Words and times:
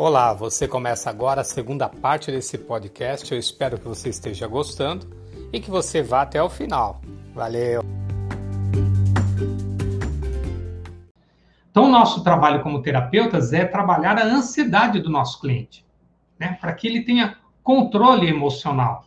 Olá, 0.00 0.32
você 0.32 0.68
começa 0.68 1.10
agora 1.10 1.40
a 1.40 1.44
segunda 1.44 1.88
parte 1.88 2.30
desse 2.30 2.56
podcast. 2.56 3.32
Eu 3.32 3.38
espero 3.40 3.76
que 3.76 3.88
você 3.88 4.08
esteja 4.08 4.46
gostando 4.46 5.08
e 5.52 5.58
que 5.58 5.68
você 5.68 6.04
vá 6.04 6.22
até 6.22 6.40
o 6.40 6.48
final. 6.48 7.00
Valeu! 7.34 7.82
Então, 11.68 11.90
nosso 11.90 12.22
trabalho 12.22 12.62
como 12.62 12.80
terapeutas 12.80 13.52
é 13.52 13.64
trabalhar 13.64 14.16
a 14.18 14.24
ansiedade 14.24 15.00
do 15.00 15.10
nosso 15.10 15.40
cliente, 15.40 15.84
né? 16.38 16.56
Para 16.60 16.74
que 16.74 16.86
ele 16.86 17.02
tenha 17.02 17.36
controle 17.64 18.28
emocional. 18.28 19.04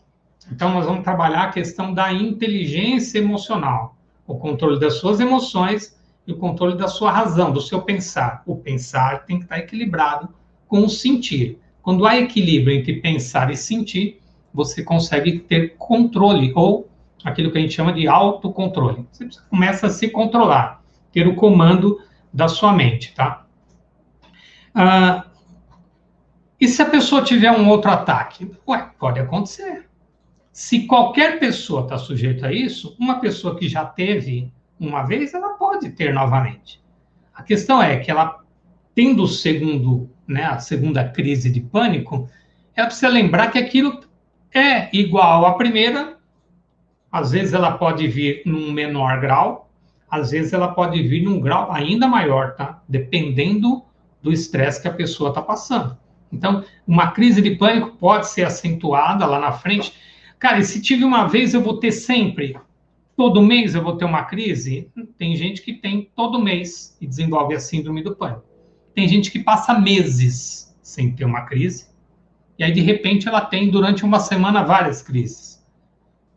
Então, 0.52 0.74
nós 0.74 0.86
vamos 0.86 1.06
trabalhar 1.06 1.44
a 1.44 1.52
questão 1.52 1.94
da 1.94 2.12
inteligência 2.12 3.18
emocional, 3.18 3.96
o 4.28 4.38
controle 4.38 4.78
das 4.78 4.96
suas 4.96 5.22
emoções 5.22 5.98
e 6.28 6.34
o 6.34 6.38
controle 6.38 6.78
da 6.78 6.90
sua 6.90 7.14
razão, 7.14 7.50
do 7.50 7.62
seu 7.62 7.82
pensar. 7.82 8.44
O 8.46 8.58
pensar 8.58 9.24
tem 9.24 9.38
que 9.38 9.46
estar 9.46 9.58
equilibrado 9.58 10.41
com 10.72 10.86
o 10.86 10.90
sentir. 10.90 11.60
Quando 11.82 12.06
há 12.08 12.18
equilíbrio 12.18 12.74
entre 12.74 13.02
pensar 13.02 13.52
e 13.52 13.58
sentir, 13.58 14.22
você 14.54 14.82
consegue 14.82 15.38
ter 15.40 15.76
controle, 15.78 16.54
ou 16.56 16.90
aquilo 17.26 17.52
que 17.52 17.58
a 17.58 17.62
gente 17.62 17.74
chama 17.74 17.92
de 17.92 18.08
autocontrole. 18.08 19.06
Você 19.12 19.28
começa 19.50 19.88
a 19.88 19.90
se 19.90 20.08
controlar, 20.08 20.82
ter 21.12 21.28
o 21.28 21.36
comando 21.36 22.00
da 22.34 22.48
sua 22.48 22.72
mente, 22.72 23.14
tá? 23.14 23.46
Ah, 24.74 25.26
e 26.58 26.70
se 26.70 26.82
a 26.82 26.86
pessoa 26.86 27.22
tiver 27.22 27.52
um 27.52 27.68
outro 27.68 27.92
ataque? 27.92 28.50
Ué, 28.66 28.92
pode 28.98 29.20
acontecer. 29.20 29.90
Se 30.54 30.88
qualquer 30.88 31.38
pessoa 31.38 31.82
está 31.82 31.98
sujeita 31.98 32.48
a 32.48 32.54
isso, 32.54 32.96
uma 32.98 33.20
pessoa 33.20 33.58
que 33.58 33.68
já 33.68 33.84
teve 33.84 34.54
uma 34.80 35.04
vez, 35.04 35.34
ela 35.34 35.50
pode 35.50 35.90
ter 35.90 36.14
novamente. 36.14 36.82
A 37.36 37.44
questão 37.44 37.84
é 37.84 37.98
que 37.98 38.10
ela, 38.10 38.40
tendo 38.96 39.24
o 39.24 39.28
segundo 39.28 40.10
né, 40.32 40.46
a 40.46 40.60
segunda 40.60 41.08
crise 41.08 41.50
de 41.50 41.62
pânico, 41.62 42.30
ela 42.76 42.88
precisa 42.88 43.10
lembrar 43.10 43.52
que 43.52 43.60
aquilo 43.60 44.00
é 44.54 44.90
igual 44.96 45.46
à 45.46 45.54
primeira, 45.54 46.18
às 47.12 47.32
vezes 47.32 47.54
ela 47.54 47.74
pode 47.74 48.08
vir 48.08 48.42
num 48.46 48.72
menor 48.72 49.20
grau, 49.20 49.70
às 50.10 50.32
vezes 50.32 50.54
ela 50.54 50.70
pode 50.70 51.02
vir 51.08 51.24
num 51.24 51.40
grau 51.40 51.72
ainda 51.72 52.08
maior, 52.08 52.56
tá? 52.56 52.82
Dependendo 52.88 53.84
do 54.22 54.32
estresse 54.32 54.82
que 54.82 54.88
a 54.88 54.94
pessoa 54.94 55.30
está 55.30 55.42
passando. 55.42 55.98
Então, 56.32 56.64
uma 56.88 57.12
crise 57.12 57.42
de 57.42 57.56
pânico 57.56 57.98
pode 57.98 58.28
ser 58.28 58.44
acentuada 58.44 59.26
lá 59.26 59.40
na 59.40 59.52
frente. 59.52 59.94
Cara, 60.40 60.60
e 60.60 60.64
se 60.64 60.82
tive 60.82 61.04
uma 61.04 61.28
vez, 61.28 61.54
eu 61.54 61.62
vou 61.62 61.78
ter 61.78 61.92
sempre? 61.92 62.58
Todo 63.16 63.42
mês 63.42 63.76
eu 63.76 63.84
vou 63.84 63.98
ter 63.98 64.06
uma 64.06 64.24
crise? 64.24 64.90
Tem 65.18 65.36
gente 65.36 65.62
que 65.62 65.74
tem 65.74 66.10
todo 66.16 66.42
mês 66.42 66.98
e 67.02 67.08
desenvolve 67.08 67.54
a 67.54 67.60
síndrome 67.60 68.02
do 68.02 68.16
pânico. 68.16 68.51
Tem 68.94 69.08
gente 69.08 69.32
que 69.32 69.40
passa 69.40 69.80
meses 69.80 70.76
sem 70.82 71.12
ter 71.12 71.26
uma 71.26 71.42
crise, 71.46 71.88
e 72.60 72.64
aí 72.64 72.72
de 72.72 72.82
repente 72.82 73.28
ela 73.28 73.42
tem 73.42 73.70
durante 73.70 74.04
uma 74.04 74.20
semana 74.20 74.64
várias 74.64 75.02
crises. 75.02 75.66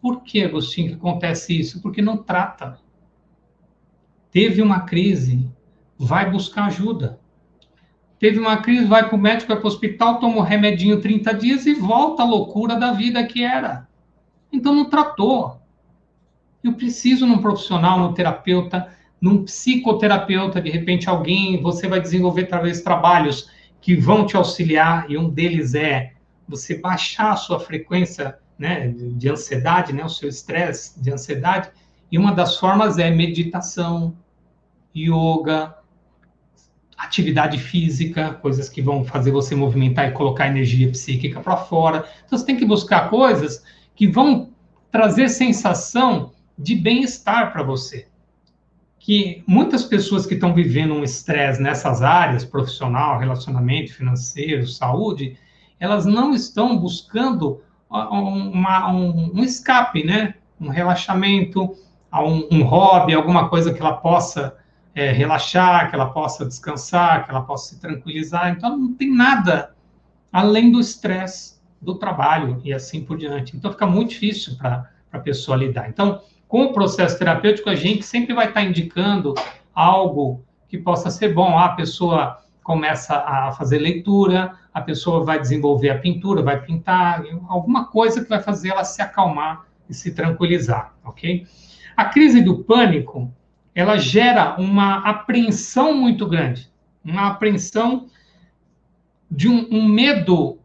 Por 0.00 0.22
que, 0.22 0.42
Agostinho, 0.42 0.90
que 0.90 0.94
acontece 0.94 1.58
isso? 1.58 1.80
Porque 1.80 2.00
não 2.00 2.16
trata. 2.16 2.78
Teve 4.30 4.60
uma 4.62 4.80
crise, 4.80 5.50
vai 5.98 6.30
buscar 6.30 6.66
ajuda. 6.66 7.18
Teve 8.18 8.38
uma 8.38 8.58
crise, 8.58 8.84
vai 8.84 9.08
para 9.08 9.16
o 9.16 9.20
médico, 9.20 9.48
vai 9.48 9.56
para 9.56 9.66
o 9.66 9.68
hospital, 9.68 10.18
toma 10.18 10.38
um 10.38 10.40
remedinho 10.42 11.00
30 11.00 11.34
dias 11.34 11.66
e 11.66 11.74
volta 11.74 12.22
à 12.22 12.26
loucura 12.26 12.76
da 12.76 12.92
vida 12.92 13.24
que 13.24 13.42
era. 13.42 13.88
Então 14.52 14.74
não 14.74 14.88
tratou. 14.88 15.60
Eu 16.62 16.72
preciso 16.74 17.26
num 17.26 17.38
profissional, 17.38 17.98
num 17.98 18.14
terapeuta, 18.14 18.88
num 19.20 19.44
psicoterapeuta, 19.44 20.60
de 20.60 20.70
repente 20.70 21.08
alguém, 21.08 21.60
você 21.62 21.88
vai 21.88 22.00
desenvolver 22.00 22.44
talvez 22.44 22.82
trabalhos 22.82 23.50
que 23.80 23.94
vão 23.94 24.26
te 24.26 24.36
auxiliar, 24.36 25.10
e 25.10 25.16
um 25.16 25.28
deles 25.28 25.74
é 25.74 26.12
você 26.48 26.78
baixar 26.78 27.32
a 27.32 27.36
sua 27.36 27.58
frequência 27.58 28.38
né, 28.58 28.88
de 28.88 29.28
ansiedade, 29.28 29.92
né, 29.92 30.04
o 30.04 30.08
seu 30.08 30.28
estresse 30.28 31.00
de 31.00 31.10
ansiedade, 31.10 31.70
e 32.10 32.18
uma 32.18 32.32
das 32.32 32.58
formas 32.58 32.98
é 32.98 33.10
meditação, 33.10 34.14
yoga, 34.94 35.74
atividade 36.96 37.58
física, 37.58 38.34
coisas 38.34 38.68
que 38.68 38.80
vão 38.80 39.04
fazer 39.04 39.30
você 39.30 39.54
movimentar 39.54 40.08
e 40.08 40.12
colocar 40.12 40.46
energia 40.46 40.90
psíquica 40.90 41.40
para 41.40 41.56
fora. 41.56 42.08
Então 42.24 42.38
você 42.38 42.46
tem 42.46 42.56
que 42.56 42.64
buscar 42.64 43.10
coisas 43.10 43.64
que 43.96 44.06
vão 44.06 44.50
trazer 44.90 45.28
sensação 45.28 46.32
de 46.56 46.76
bem-estar 46.76 47.52
para 47.52 47.62
você 47.62 48.06
que 49.04 49.44
muitas 49.46 49.84
pessoas 49.84 50.24
que 50.24 50.32
estão 50.32 50.54
vivendo 50.54 50.94
um 50.94 51.04
estresse 51.04 51.60
nessas 51.60 52.00
áreas, 52.00 52.42
profissional, 52.42 53.18
relacionamento, 53.18 53.92
financeiro, 53.92 54.66
saúde, 54.66 55.36
elas 55.78 56.06
não 56.06 56.32
estão 56.32 56.78
buscando 56.78 57.60
uma, 57.90 58.90
um, 58.90 59.30
um, 59.34 59.44
escape, 59.44 60.02
né? 60.06 60.36
Um 60.58 60.70
relaxamento, 60.70 61.76
um, 62.14 62.48
um, 62.50 62.62
hobby, 62.62 63.12
alguma 63.12 63.50
coisa 63.50 63.74
que 63.74 63.80
ela 63.82 63.92
possa 63.92 64.56
é, 64.94 65.12
relaxar, 65.12 65.90
que 65.90 65.94
ela 65.94 66.08
possa 66.08 66.46
descansar, 66.46 67.26
que 67.26 67.30
ela 67.30 67.42
possa 67.42 67.74
se 67.74 67.80
tranquilizar. 67.82 68.48
Então, 68.48 68.74
não 68.74 68.94
tem 68.94 69.14
nada 69.14 69.74
além 70.32 70.72
do 70.72 70.80
estresse 70.80 71.60
do 71.78 71.96
trabalho 71.96 72.58
e 72.64 72.72
assim 72.72 73.04
por 73.04 73.18
diante. 73.18 73.54
Então, 73.54 73.70
fica 73.70 73.86
muito 73.86 74.12
difícil 74.12 74.56
para 74.56 74.88
a 75.12 75.18
pessoa 75.18 75.58
lidar. 75.58 75.90
Então, 75.90 76.22
com 76.54 76.66
o 76.66 76.72
processo 76.72 77.18
terapêutico, 77.18 77.68
a 77.68 77.74
gente 77.74 78.04
sempre 78.04 78.32
vai 78.32 78.46
estar 78.46 78.62
indicando 78.62 79.34
algo 79.74 80.44
que 80.68 80.78
possa 80.78 81.10
ser 81.10 81.34
bom. 81.34 81.58
Ah, 81.58 81.64
a 81.64 81.68
pessoa 81.70 82.44
começa 82.62 83.12
a 83.12 83.50
fazer 83.50 83.78
leitura, 83.78 84.52
a 84.72 84.80
pessoa 84.80 85.24
vai 85.24 85.40
desenvolver 85.40 85.90
a 85.90 85.98
pintura, 85.98 86.44
vai 86.44 86.62
pintar, 86.62 87.24
alguma 87.48 87.86
coisa 87.86 88.22
que 88.22 88.28
vai 88.28 88.40
fazer 88.40 88.68
ela 88.68 88.84
se 88.84 89.02
acalmar 89.02 89.66
e 89.90 89.94
se 89.94 90.14
tranquilizar, 90.14 90.94
ok? 91.04 91.44
A 91.96 92.04
crise 92.04 92.40
do 92.40 92.62
pânico, 92.62 93.34
ela 93.74 93.98
gera 93.98 94.54
uma 94.56 94.98
apreensão 94.98 95.92
muito 95.92 96.24
grande, 96.24 96.70
uma 97.04 97.30
apreensão 97.30 98.06
de 99.28 99.48
um, 99.48 99.66
um 99.72 99.84
medo 99.88 100.60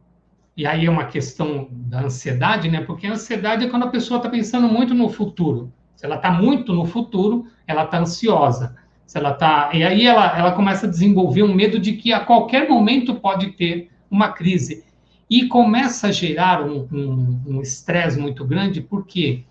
e 0.56 0.68
aí 0.68 0.86
é 0.86 0.90
uma 0.92 1.06
questão 1.06 1.68
da 1.72 2.02
ansiedade, 2.02 2.70
né? 2.70 2.82
Porque 2.82 3.08
a 3.08 3.14
ansiedade 3.14 3.66
é 3.66 3.70
quando 3.70 3.86
a 3.86 3.90
pessoa 3.90 4.18
está 4.18 4.30
pensando 4.30 4.68
muito 4.68 4.94
no 4.94 5.10
futuro. 5.10 5.74
Se 6.00 6.06
ela 6.06 6.16
está 6.16 6.32
muito 6.32 6.72
no 6.72 6.86
futuro, 6.86 7.48
ela 7.68 7.84
está 7.84 8.00
ansiosa. 8.00 8.74
Se 9.06 9.18
ela 9.18 9.34
tá, 9.34 9.70
e 9.74 9.84
aí 9.84 10.08
ela, 10.08 10.38
ela 10.38 10.54
começa 10.54 10.88
a 10.88 10.90
desenvolver 10.90 11.44
um 11.44 11.54
medo 11.54 11.78
de 11.78 11.92
que 11.92 12.14
a 12.14 12.22
qualquer 12.22 12.70
momento 12.70 13.16
pode 13.16 13.52
ter 13.52 13.92
uma 14.10 14.32
crise. 14.32 14.86
E 15.30 15.50
começa 15.50 16.08
a 16.08 16.12
gerar 16.14 16.64
um 16.64 17.60
estresse 17.62 18.18
um, 18.18 18.22
um 18.22 18.24
muito 18.24 18.46
grande, 18.46 18.80
por 18.80 19.06
quê? 19.06 19.44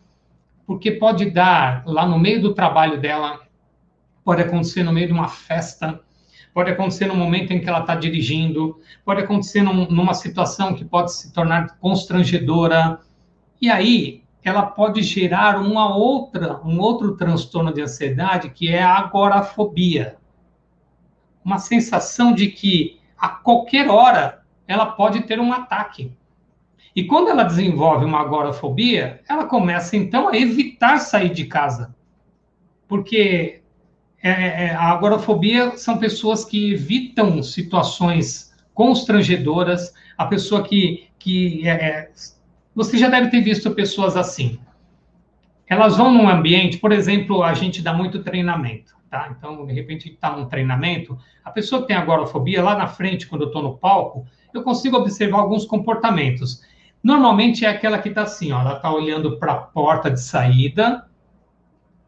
Porque 0.67 0.93
pode 0.93 1.31
dar 1.31 1.83
lá 1.85 2.07
no 2.07 2.19
meio 2.19 2.41
do 2.41 2.55
trabalho 2.55 2.99
dela, 2.99 3.41
pode 4.25 4.41
acontecer 4.41 4.83
no 4.83 4.93
meio 4.93 5.09
de 5.09 5.13
uma 5.13 5.29
festa, 5.29 6.01
pode 6.55 6.71
acontecer 6.71 7.09
no 7.09 7.15
momento 7.15 7.53
em 7.53 7.61
que 7.61 7.69
ela 7.69 7.81
está 7.81 7.95
dirigindo, 7.95 8.81
pode 9.05 9.21
acontecer 9.21 9.61
num, 9.61 9.87
numa 9.91 10.15
situação 10.15 10.75
que 10.75 10.83
pode 10.83 11.13
se 11.13 11.31
tornar 11.31 11.77
constrangedora. 11.79 13.01
E 13.61 13.69
aí 13.69 14.23
ela 14.43 14.63
pode 14.63 15.03
gerar 15.03 15.61
uma 15.61 15.95
outra, 15.95 16.61
um 16.65 16.79
outro 16.81 17.17
transtorno 17.17 17.73
de 17.73 17.83
ansiedade, 17.83 18.51
que 18.51 18.69
é 18.69 18.83
a 18.83 18.97
agorafobia. 18.97 20.17
Uma 21.45 21.59
sensação 21.59 22.33
de 22.33 22.49
que 22.49 23.01
a 23.17 23.29
qualquer 23.29 23.89
hora 23.89 24.43
ela 24.67 24.87
pode 24.87 25.23
ter 25.23 25.41
um 25.41 25.53
ataque. 25.53 26.13
E 26.95 27.05
quando 27.05 27.29
ela 27.29 27.43
desenvolve 27.43 28.05
uma 28.05 28.21
agorafobia, 28.21 29.21
ela 29.29 29.45
começa 29.45 29.97
então 29.97 30.29
a 30.29 30.37
evitar 30.37 30.99
sair 30.99 31.31
de 31.31 31.45
casa. 31.45 31.95
Porque 32.87 33.63
é, 34.23 34.31
é, 34.67 34.71
a 34.75 34.91
agorafobia 34.91 35.77
são 35.77 35.99
pessoas 35.99 36.45
que 36.45 36.73
evitam 36.73 37.43
situações 37.43 38.53
constrangedoras, 38.75 39.93
a 40.17 40.27
pessoa 40.27 40.63
que, 40.63 41.09
que 41.19 41.67
é, 41.67 41.71
é 41.71 42.11
você 42.79 42.97
já 42.97 43.09
deve 43.09 43.29
ter 43.29 43.41
visto 43.41 43.73
pessoas 43.73 44.17
assim. 44.17 44.61
Elas 45.67 45.97
vão 45.97 46.13
num 46.13 46.29
ambiente, 46.29 46.79
por 46.79 46.93
exemplo, 46.93 47.43
a 47.43 47.53
gente 47.53 47.83
dá 47.83 47.93
muito 47.93 48.23
treinamento, 48.23 48.95
tá? 49.11 49.35
Então, 49.37 49.67
de 49.67 49.73
repente, 49.73 50.09
está 50.09 50.37
num 50.37 50.47
treinamento, 50.47 51.19
a 51.45 51.51
pessoa 51.51 51.83
que 51.83 51.89
tem 51.89 51.97
agorafobia, 51.97 52.63
lá 52.63 52.77
na 52.77 52.87
frente, 52.87 53.27
quando 53.27 53.43
eu 53.43 53.47
estou 53.49 53.65
no 53.65 53.77
palco, 53.77 54.25
eu 54.55 54.63
consigo 54.63 54.97
observar 54.97 55.41
alguns 55.41 55.67
comportamentos. 55.67 56.63
Normalmente 57.03 57.65
é 57.65 57.69
aquela 57.69 57.99
que 57.99 58.11
está 58.11 58.23
assim, 58.23 58.53
ó, 58.53 58.61
ela 58.61 58.77
está 58.77 58.93
olhando 58.93 59.41
para 59.41 59.55
a 59.55 59.57
porta 59.57 60.09
de 60.09 60.21
saída, 60.21 61.05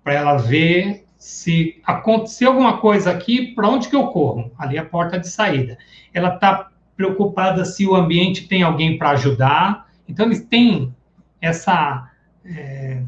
para 0.04 0.14
ela 0.14 0.36
ver 0.36 1.04
se 1.18 1.82
acontecer 1.84 2.44
alguma 2.44 2.78
coisa 2.78 3.10
aqui, 3.10 3.56
para 3.56 3.68
onde 3.68 3.88
que 3.88 3.96
eu 3.96 4.06
corro? 4.06 4.52
Ali 4.56 4.76
é 4.76 4.80
a 4.80 4.84
porta 4.84 5.18
de 5.18 5.28
saída. 5.28 5.76
Ela 6.14 6.32
está 6.36 6.70
preocupada 6.96 7.64
se 7.64 7.84
o 7.88 7.96
ambiente 7.96 8.46
tem 8.46 8.62
alguém 8.62 8.96
para 8.96 9.10
ajudar, 9.10 9.89
então, 10.10 10.26
eles 10.26 10.44
têm 10.44 10.92
essa, 11.40 12.10
é, 12.44 13.02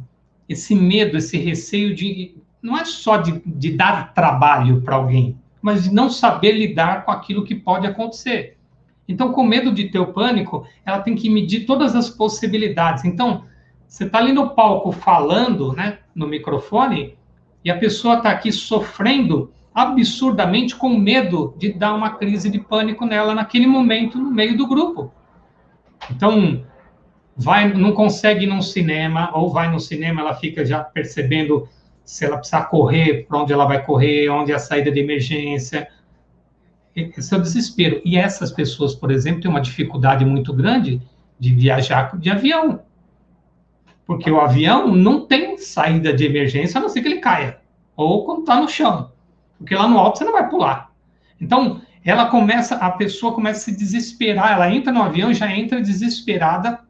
esse 0.49 0.73
medo, 0.75 1.17
esse 1.17 1.37
receio 1.37 1.95
de. 1.95 2.37
Não 2.63 2.79
é 2.79 2.85
só 2.85 3.17
de, 3.17 3.43
de 3.45 3.73
dar 3.73 4.15
trabalho 4.15 4.83
para 4.83 4.95
alguém, 4.95 5.37
mas 5.61 5.83
de 5.83 5.93
não 5.93 6.09
saber 6.09 6.53
lidar 6.53 7.05
com 7.05 7.11
aquilo 7.11 7.45
que 7.45 7.57
pode 7.57 7.89
acontecer. 7.89 8.57
Então, 9.09 9.33
com 9.33 9.43
medo 9.43 9.73
de 9.73 9.89
ter 9.89 9.99
o 9.99 10.13
pânico, 10.13 10.65
ela 10.87 11.01
tem 11.01 11.17
que 11.17 11.29
medir 11.29 11.67
todas 11.67 11.97
as 11.97 12.09
possibilidades. 12.09 13.05
Então, 13.05 13.45
você 13.89 14.05
está 14.05 14.19
ali 14.19 14.33
no 14.33 14.51
palco 14.51 14.93
falando, 14.93 15.73
né, 15.73 15.99
no 16.15 16.29
microfone, 16.29 17.19
e 17.65 17.71
a 17.71 17.77
pessoa 17.77 18.19
está 18.19 18.31
aqui 18.31 18.53
sofrendo 18.53 19.53
absurdamente 19.75 20.77
com 20.77 20.91
medo 20.91 21.53
de 21.59 21.73
dar 21.73 21.95
uma 21.95 22.11
crise 22.11 22.49
de 22.49 22.61
pânico 22.61 23.05
nela 23.05 23.35
naquele 23.35 23.67
momento, 23.67 24.19
no 24.19 24.31
meio 24.31 24.57
do 24.57 24.69
grupo. 24.69 25.13
Então, 26.11 26.65
vai, 27.37 27.73
não 27.73 27.93
consegue 27.93 28.45
ir 28.45 28.49
num 28.49 28.63
cinema, 28.63 29.31
ou 29.35 29.51
vai 29.51 29.71
no 29.71 29.81
cinema, 29.81 30.21
ela 30.21 30.35
fica 30.35 30.65
já 30.65 30.83
percebendo 30.83 31.69
se 32.05 32.25
ela 32.25 32.37
precisar 32.37 32.65
correr, 32.65 33.27
para 33.27 33.39
onde 33.39 33.53
ela 33.53 33.65
vai 33.65 33.85
correr, 33.85 34.29
onde 34.29 34.53
é 34.53 34.55
a 34.55 34.59
saída 34.59 34.91
de 34.91 35.01
emergência. 35.01 35.89
Esse 36.95 37.33
é 37.33 37.37
o 37.37 37.41
desespero. 37.41 38.03
E 38.05 38.17
essas 38.19 38.51
pessoas, 38.51 38.95
por 38.95 39.11
exemplo, 39.11 39.41
têm 39.41 39.51
uma 39.51 39.61
dificuldade 39.61 40.25
muito 40.25 40.53
grande 40.53 41.01
de 41.39 41.55
viajar 41.55 42.19
de 42.19 42.31
avião. 42.31 42.81
Porque 44.05 44.31
o 44.31 44.41
avião 44.41 44.89
não 44.89 45.27
tem 45.27 45.57
saída 45.57 46.13
de 46.13 46.27
emergência, 46.27 46.79
a 46.79 46.83
não 46.83 46.89
ser 46.89 47.03
que 47.03 47.09
ele 47.09 47.21
caia. 47.21 47.59
Ou 47.97 48.25
quando 48.25 48.41
está 48.41 48.61
no 48.61 48.69
chão. 48.69 49.11
Porque 49.59 49.75
lá 49.75 49.89
no 49.89 49.99
alto 49.99 50.19
você 50.19 50.25
não 50.25 50.33
vai 50.33 50.49
pular. 50.51 50.91
Então, 51.41 51.81
ela 52.05 52.27
começa, 52.27 52.75
a 52.77 52.91
pessoa 52.91 53.33
começa 53.33 53.61
a 53.61 53.63
se 53.65 53.77
desesperar. 53.77 54.53
Ela 54.53 54.71
entra 54.71 54.93
no 54.93 55.03
avião 55.03 55.33
já 55.33 55.51
entra 55.51 55.81
desesperada, 55.81 56.81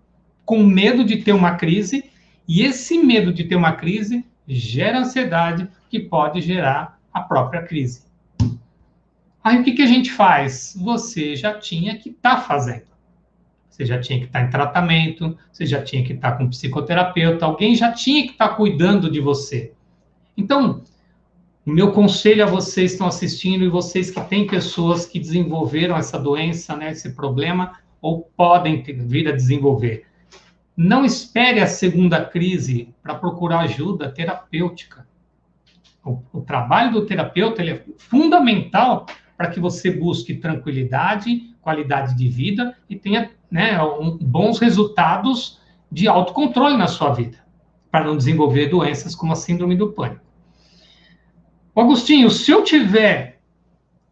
com 0.53 0.63
medo 0.63 1.03
de 1.03 1.17
ter 1.17 1.33
uma 1.33 1.55
crise. 1.55 2.11
E 2.47 2.61
esse 2.61 2.99
medo 2.99 3.33
de 3.33 3.45
ter 3.45 3.57
uma 3.57 3.73
crise 3.73 4.23
gera 4.47 4.99
ansiedade, 4.99 5.67
que 5.89 5.99
pode 5.99 6.43
gerar 6.43 7.01
a 7.11 7.23
própria 7.23 7.63
crise. 7.63 8.03
Aí 9.43 9.59
o 9.59 9.65
que, 9.65 9.73
que 9.73 9.81
a 9.81 9.87
gente 9.87 10.13
faz? 10.13 10.77
Você 10.79 11.35
já 11.35 11.55
tinha 11.55 11.97
que 11.97 12.11
estar 12.11 12.37
tá 12.37 12.41
fazendo. 12.43 12.83
Você 13.71 13.87
já 13.87 13.99
tinha 13.99 14.19
que 14.19 14.27
estar 14.27 14.41
tá 14.41 14.45
em 14.45 14.51
tratamento, 14.51 15.39
você 15.51 15.65
já 15.65 15.83
tinha 15.83 16.05
que 16.05 16.13
estar 16.13 16.33
tá 16.33 16.37
com 16.37 16.45
um 16.45 16.51
psicoterapeuta, 16.51 17.47
alguém 17.47 17.75
já 17.75 17.91
tinha 17.91 18.25
que 18.25 18.33
estar 18.33 18.49
tá 18.51 18.55
cuidando 18.55 19.11
de 19.11 19.21
você. 19.21 19.73
Então, 20.37 20.83
o 21.65 21.71
meu 21.71 21.93
conselho 21.93 22.45
a 22.45 22.47
vocês 22.47 22.91
que 22.91 22.97
estão 22.97 23.07
assistindo 23.07 23.65
e 23.65 23.71
vocês 23.71 24.11
que 24.11 24.21
têm 24.21 24.47
pessoas 24.47 25.07
que 25.07 25.19
desenvolveram 25.19 25.97
essa 25.97 26.19
doença, 26.19 26.77
né, 26.77 26.91
esse 26.91 27.15
problema, 27.15 27.79
ou 28.03 28.31
podem 28.37 28.83
vir 28.83 29.29
a 29.29 29.33
desenvolver. 29.33 30.12
Não 30.77 31.05
espere 31.05 31.61
a 31.61 31.67
segunda 31.67 32.25
crise 32.25 32.95
para 33.03 33.15
procurar 33.15 33.61
ajuda 33.61 34.11
terapêutica. 34.11 35.07
O, 36.05 36.19
o 36.33 36.41
trabalho 36.41 36.93
do 36.93 37.07
terapeuta 37.07 37.63
é 37.63 37.85
fundamental 37.99 39.07
para 39.37 39.49
que 39.49 39.61
você 39.61 39.91
busque 39.91 40.35
tranquilidade, 40.35 41.55
qualidade 41.61 42.17
de 42.17 42.29
vida 42.29 42.77
e 42.89 42.97
tenha 42.97 43.31
né, 43.51 43.81
um, 43.83 44.17
bons 44.17 44.59
resultados 44.59 45.61
de 45.91 46.09
autocontrole 46.09 46.77
na 46.77 46.87
sua 46.87 47.13
vida, 47.13 47.39
para 47.91 48.07
não 48.07 48.17
desenvolver 48.17 48.69
doenças 48.69 49.15
como 49.15 49.33
a 49.33 49.37
síndrome 49.37 49.77
do 49.77 49.93
pânico. 49.93 50.25
Agostinho, 51.77 52.31
se 52.31 52.51
eu 52.51 52.65
tiver 52.65 53.41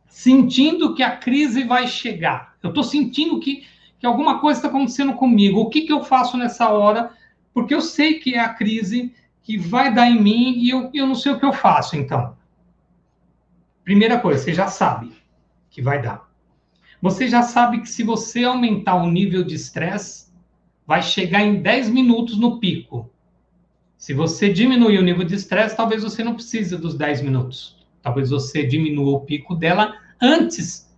sentindo 0.06 0.94
que 0.94 1.02
a 1.02 1.16
crise 1.16 1.64
vai 1.64 1.86
chegar, 1.86 2.54
eu 2.62 2.68
estou 2.68 2.84
sentindo 2.84 3.38
que 3.40 3.64
que 4.00 4.06
alguma 4.06 4.40
coisa 4.40 4.58
está 4.58 4.68
acontecendo 4.68 5.12
comigo. 5.12 5.60
O 5.60 5.68
que, 5.68 5.82
que 5.82 5.92
eu 5.92 6.02
faço 6.02 6.38
nessa 6.38 6.70
hora? 6.70 7.12
Porque 7.52 7.74
eu 7.74 7.82
sei 7.82 8.14
que 8.14 8.34
é 8.34 8.40
a 8.40 8.54
crise 8.54 9.14
que 9.42 9.58
vai 9.58 9.94
dar 9.94 10.08
em 10.08 10.20
mim 10.20 10.54
e 10.56 10.70
eu, 10.70 10.90
eu 10.94 11.06
não 11.06 11.14
sei 11.14 11.32
o 11.32 11.38
que 11.38 11.44
eu 11.44 11.52
faço, 11.52 11.96
então. 11.96 12.34
Primeira 13.84 14.18
coisa, 14.18 14.42
você 14.42 14.54
já 14.54 14.68
sabe 14.68 15.12
que 15.68 15.82
vai 15.82 16.00
dar. 16.00 16.28
Você 17.02 17.28
já 17.28 17.42
sabe 17.42 17.80
que 17.80 17.88
se 17.88 18.02
você 18.02 18.44
aumentar 18.44 18.94
o 18.94 19.10
nível 19.10 19.44
de 19.44 19.54
estresse, 19.54 20.32
vai 20.86 21.02
chegar 21.02 21.42
em 21.42 21.60
10 21.60 21.90
minutos 21.90 22.38
no 22.38 22.58
pico. 22.58 23.10
Se 23.98 24.14
você 24.14 24.50
diminuir 24.50 24.98
o 24.98 25.02
nível 25.02 25.24
de 25.24 25.34
estresse, 25.34 25.76
talvez 25.76 26.02
você 26.02 26.24
não 26.24 26.34
precise 26.34 26.76
dos 26.76 26.94
10 26.94 27.20
minutos. 27.20 27.76
Talvez 28.02 28.30
você 28.30 28.66
diminua 28.66 29.16
o 29.16 29.20
pico 29.20 29.54
dela 29.54 29.94
antes 30.20 30.89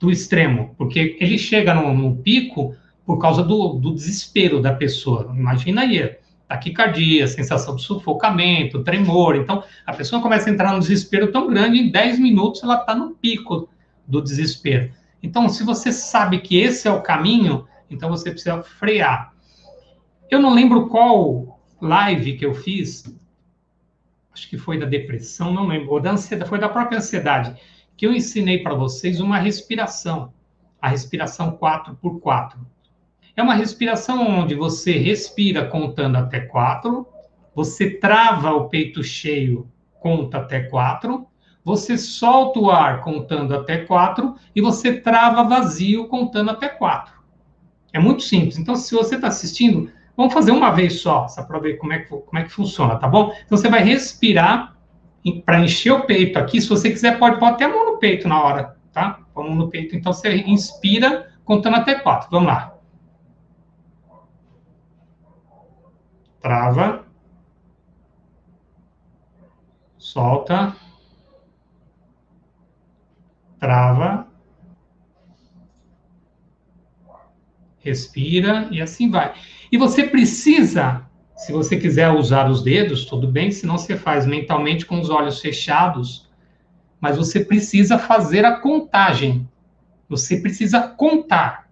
do 0.00 0.10
extremo, 0.10 0.74
porque 0.78 1.16
ele 1.20 1.36
chega 1.36 1.74
no, 1.74 1.92
no 1.92 2.16
pico 2.16 2.74
por 3.04 3.18
causa 3.18 3.42
do, 3.42 3.74
do, 3.74 3.94
desespero 3.94 4.60
da 4.60 4.72
pessoa. 4.72 5.32
Imagina 5.34 5.82
aí, 5.82 6.16
taquicardia, 6.46 7.26
sensação 7.26 7.74
de 7.74 7.82
sufocamento, 7.82 8.84
tremor. 8.84 9.34
Então, 9.36 9.64
a 9.86 9.92
pessoa 9.92 10.22
começa 10.22 10.48
a 10.48 10.52
entrar 10.52 10.72
num 10.72 10.78
desespero 10.78 11.32
tão 11.32 11.48
grande, 11.48 11.78
em 11.78 11.90
10 11.90 12.18
minutos 12.18 12.62
ela 12.62 12.80
está 12.80 12.94
no 12.94 13.10
pico 13.10 13.68
do 14.06 14.22
desespero. 14.22 14.92
Então, 15.22 15.48
se 15.48 15.64
você 15.64 15.90
sabe 15.90 16.38
que 16.38 16.58
esse 16.58 16.86
é 16.86 16.92
o 16.92 17.02
caminho, 17.02 17.66
então 17.90 18.08
você 18.08 18.30
precisa 18.30 18.62
frear. 18.62 19.32
Eu 20.30 20.40
não 20.40 20.54
lembro 20.54 20.88
qual 20.88 21.60
live 21.80 22.36
que 22.36 22.46
eu 22.46 22.54
fiz, 22.54 23.04
acho 24.32 24.48
que 24.48 24.58
foi 24.58 24.78
da 24.78 24.86
depressão, 24.86 25.52
não 25.52 25.66
lembro, 25.66 25.90
ou 25.90 26.00
da 26.00 26.12
ansiedade, 26.12 26.48
foi 26.48 26.58
da 26.58 26.68
própria 26.68 26.98
ansiedade 26.98 27.56
que 27.98 28.06
eu 28.06 28.12
ensinei 28.12 28.62
para 28.62 28.74
vocês 28.74 29.20
uma 29.20 29.38
respiração, 29.38 30.32
a 30.80 30.88
respiração 30.88 31.50
4 31.50 31.96
por 32.00 32.20
4 32.20 32.60
É 33.36 33.42
uma 33.42 33.54
respiração 33.54 34.24
onde 34.24 34.54
você 34.54 34.92
respira 34.96 35.66
contando 35.66 36.16
até 36.16 36.38
4, 36.38 37.04
você 37.52 37.90
trava 37.90 38.52
o 38.52 38.68
peito 38.68 39.02
cheio, 39.02 39.68
conta 39.98 40.38
até 40.38 40.60
4, 40.60 41.26
você 41.64 41.98
solta 41.98 42.60
o 42.60 42.70
ar 42.70 43.02
contando 43.02 43.52
até 43.52 43.78
4 43.78 44.36
e 44.54 44.60
você 44.60 45.00
trava 45.00 45.42
vazio 45.42 46.06
contando 46.06 46.52
até 46.52 46.68
4. 46.68 47.12
É 47.92 47.98
muito 47.98 48.22
simples. 48.22 48.58
Então, 48.58 48.76
se 48.76 48.94
você 48.94 49.16
está 49.16 49.26
assistindo, 49.26 49.90
vamos 50.16 50.32
fazer 50.32 50.52
uma 50.52 50.70
vez 50.70 51.00
só, 51.00 51.26
só 51.26 51.42
para 51.42 51.58
ver 51.58 51.78
como 51.78 51.92
é, 51.92 51.98
que, 51.98 52.08
como 52.08 52.38
é 52.38 52.44
que 52.44 52.50
funciona, 52.50 52.94
tá 52.96 53.08
bom? 53.08 53.34
Então, 53.44 53.58
você 53.58 53.68
vai 53.68 53.82
respirar 53.82 54.77
para 55.44 55.60
encher 55.60 55.92
o 55.92 56.06
peito 56.06 56.38
aqui, 56.38 56.60
se 56.60 56.68
você 56.68 56.90
quiser, 56.90 57.18
pode 57.18 57.38
pôr 57.38 57.46
até 57.46 57.64
a 57.64 57.68
mão 57.68 57.92
no 57.92 57.98
peito 57.98 58.28
na 58.28 58.42
hora, 58.42 58.76
tá? 58.92 59.20
a 59.34 59.42
mão 59.42 59.54
no 59.54 59.68
peito. 59.68 59.96
Então, 59.96 60.12
você 60.12 60.36
inspira 60.36 61.32
contando 61.44 61.76
até 61.76 61.94
quatro. 61.96 62.28
Vamos 62.30 62.48
lá. 62.48 62.74
Trava. 66.40 67.04
Solta. 69.96 70.74
Trava. 73.58 74.28
Respira 77.78 78.68
e 78.70 78.80
assim 78.80 79.10
vai. 79.10 79.34
E 79.70 79.78
você 79.78 80.04
precisa 80.04 81.07
se 81.38 81.52
você 81.52 81.76
quiser 81.76 82.10
usar 82.10 82.50
os 82.50 82.64
dedos, 82.64 83.04
tudo 83.04 83.28
bem, 83.28 83.52
senão 83.52 83.78
você 83.78 83.96
faz 83.96 84.26
mentalmente 84.26 84.84
com 84.84 85.00
os 85.00 85.08
olhos 85.08 85.40
fechados, 85.40 86.28
mas 87.00 87.16
você 87.16 87.44
precisa 87.44 87.96
fazer 87.96 88.44
a 88.44 88.56
contagem. 88.56 89.48
Você 90.08 90.40
precisa 90.40 90.82
contar 90.82 91.70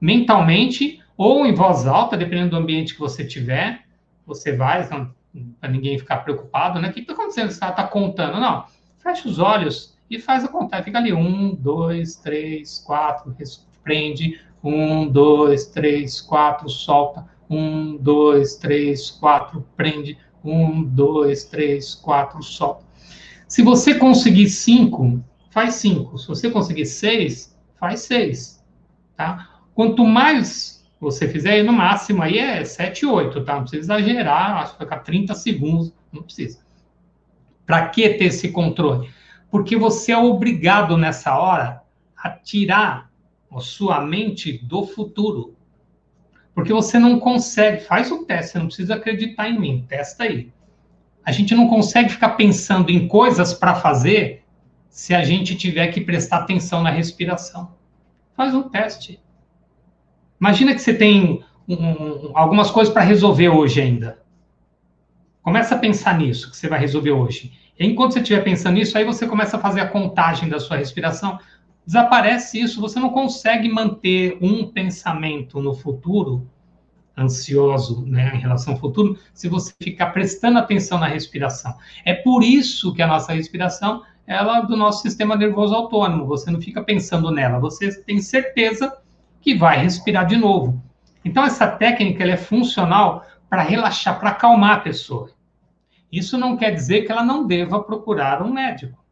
mentalmente 0.00 1.02
ou 1.16 1.44
em 1.44 1.52
voz 1.52 1.84
alta, 1.84 2.16
dependendo 2.16 2.50
do 2.50 2.56
ambiente 2.58 2.94
que 2.94 3.00
você 3.00 3.24
tiver. 3.24 3.82
Você 4.24 4.54
vai, 4.54 4.86
para 4.86 5.68
ninguém 5.68 5.98
ficar 5.98 6.18
preocupado, 6.18 6.78
né? 6.78 6.88
O 6.88 6.92
que 6.92 7.00
está 7.00 7.12
acontecendo? 7.12 7.48
Você 7.48 7.54
está 7.54 7.72
tá 7.72 7.88
contando? 7.88 8.38
Não. 8.38 8.66
Fecha 9.02 9.28
os 9.28 9.40
olhos 9.40 9.98
e 10.08 10.20
faz 10.20 10.44
a 10.44 10.48
contagem. 10.48 10.84
Fica 10.84 10.98
ali, 10.98 11.12
um, 11.12 11.56
dois, 11.56 12.14
três, 12.14 12.78
quatro, 12.78 13.34
prende, 13.82 14.40
um, 14.62 15.08
dois, 15.08 15.66
três, 15.66 16.20
quatro, 16.20 16.68
solta 16.68 17.26
um, 17.48 17.96
dois, 17.96 18.56
três, 18.56 19.10
quatro, 19.10 19.66
prende. 19.76 20.18
Um, 20.44 20.82
dois, 20.82 21.44
três, 21.44 21.94
quatro, 21.94 22.42
solta. 22.42 22.84
Se 23.46 23.62
você 23.62 23.94
conseguir 23.94 24.48
cinco, 24.48 25.22
faz 25.50 25.74
cinco. 25.76 26.18
Se 26.18 26.28
você 26.28 26.50
conseguir 26.50 26.86
seis, 26.86 27.56
faz 27.78 28.00
seis. 28.00 28.64
Tá? 29.16 29.60
Quanto 29.74 30.04
mais 30.04 30.78
você 31.00 31.28
fizer, 31.28 31.62
no 31.62 31.72
máximo 31.72 32.22
aí 32.22 32.38
é 32.38 32.64
sete, 32.64 33.06
oito, 33.06 33.44
tá? 33.44 33.54
Não 33.54 33.62
precisa 33.62 33.94
exagerar, 33.94 34.58
acho 34.58 34.72
que 34.72 34.78
ficar 34.78 34.98
30 34.98 35.34
segundos, 35.34 35.92
não 36.12 36.22
precisa. 36.22 36.60
Para 37.64 37.88
que 37.88 38.08
ter 38.10 38.24
esse 38.24 38.50
controle? 38.50 39.08
Porque 39.50 39.76
você 39.76 40.12
é 40.12 40.18
obrigado 40.18 40.96
nessa 40.96 41.38
hora 41.38 41.82
a 42.16 42.30
tirar 42.30 43.10
a 43.50 43.60
sua 43.60 44.00
mente 44.00 44.58
do 44.58 44.84
futuro. 44.84 45.54
Porque 46.58 46.72
você 46.72 46.98
não 46.98 47.20
consegue, 47.20 47.84
faz 47.84 48.10
o 48.10 48.24
teste, 48.24 48.50
você 48.50 48.58
não 48.58 48.66
precisa 48.66 48.96
acreditar 48.96 49.48
em 49.48 49.56
mim, 49.56 49.86
testa 49.88 50.24
aí. 50.24 50.52
A 51.24 51.30
gente 51.30 51.54
não 51.54 51.68
consegue 51.68 52.08
ficar 52.08 52.30
pensando 52.30 52.90
em 52.90 53.06
coisas 53.06 53.54
para 53.54 53.76
fazer 53.76 54.42
se 54.90 55.14
a 55.14 55.22
gente 55.22 55.54
tiver 55.54 55.86
que 55.86 56.00
prestar 56.00 56.38
atenção 56.38 56.82
na 56.82 56.90
respiração. 56.90 57.76
Faz 58.36 58.56
um 58.56 58.62
teste. 58.62 59.20
Imagina 60.40 60.74
que 60.74 60.80
você 60.80 60.92
tem 60.92 61.44
um, 61.68 62.32
algumas 62.34 62.72
coisas 62.72 62.92
para 62.92 63.04
resolver 63.04 63.50
hoje 63.50 63.80
ainda. 63.80 64.20
Começa 65.40 65.76
a 65.76 65.78
pensar 65.78 66.18
nisso 66.18 66.50
que 66.50 66.56
você 66.56 66.66
vai 66.66 66.80
resolver 66.80 67.12
hoje. 67.12 67.52
Enquanto 67.78 68.14
você 68.14 68.18
estiver 68.18 68.42
pensando 68.42 68.74
nisso, 68.74 68.98
aí 68.98 69.04
você 69.04 69.28
começa 69.28 69.56
a 69.58 69.60
fazer 69.60 69.80
a 69.80 69.86
contagem 69.86 70.48
da 70.48 70.58
sua 70.58 70.76
respiração. 70.76 71.38
Desaparece 71.88 72.60
isso, 72.60 72.82
você 72.82 73.00
não 73.00 73.08
consegue 73.08 73.66
manter 73.66 74.36
um 74.42 74.68
pensamento 74.70 75.58
no 75.58 75.72
futuro 75.72 76.46
ansioso 77.16 78.04
né, 78.04 78.30
em 78.34 78.38
relação 78.38 78.74
ao 78.74 78.78
futuro, 78.78 79.18
se 79.32 79.48
você 79.48 79.72
ficar 79.82 80.08
prestando 80.08 80.58
atenção 80.58 80.98
na 80.98 81.06
respiração. 81.06 81.74
É 82.04 82.12
por 82.12 82.44
isso 82.44 82.92
que 82.92 83.00
a 83.00 83.06
nossa 83.06 83.32
respiração 83.32 84.02
ela 84.26 84.58
é 84.58 84.66
do 84.66 84.76
nosso 84.76 85.00
sistema 85.00 85.34
nervoso 85.34 85.74
autônomo. 85.74 86.26
Você 86.26 86.50
não 86.50 86.60
fica 86.60 86.84
pensando 86.84 87.30
nela, 87.30 87.58
você 87.58 88.02
tem 88.02 88.20
certeza 88.20 88.94
que 89.40 89.54
vai 89.54 89.78
respirar 89.78 90.26
de 90.26 90.36
novo. 90.36 90.82
Então 91.24 91.42
essa 91.42 91.66
técnica 91.66 92.22
ela 92.22 92.32
é 92.32 92.36
funcional 92.36 93.24
para 93.48 93.62
relaxar, 93.62 94.20
para 94.20 94.28
acalmar 94.28 94.76
a 94.76 94.80
pessoa. 94.80 95.30
Isso 96.12 96.36
não 96.36 96.54
quer 96.54 96.70
dizer 96.72 97.06
que 97.06 97.12
ela 97.12 97.24
não 97.24 97.46
deva 97.46 97.82
procurar 97.82 98.42
um 98.42 98.52
médico. 98.52 99.02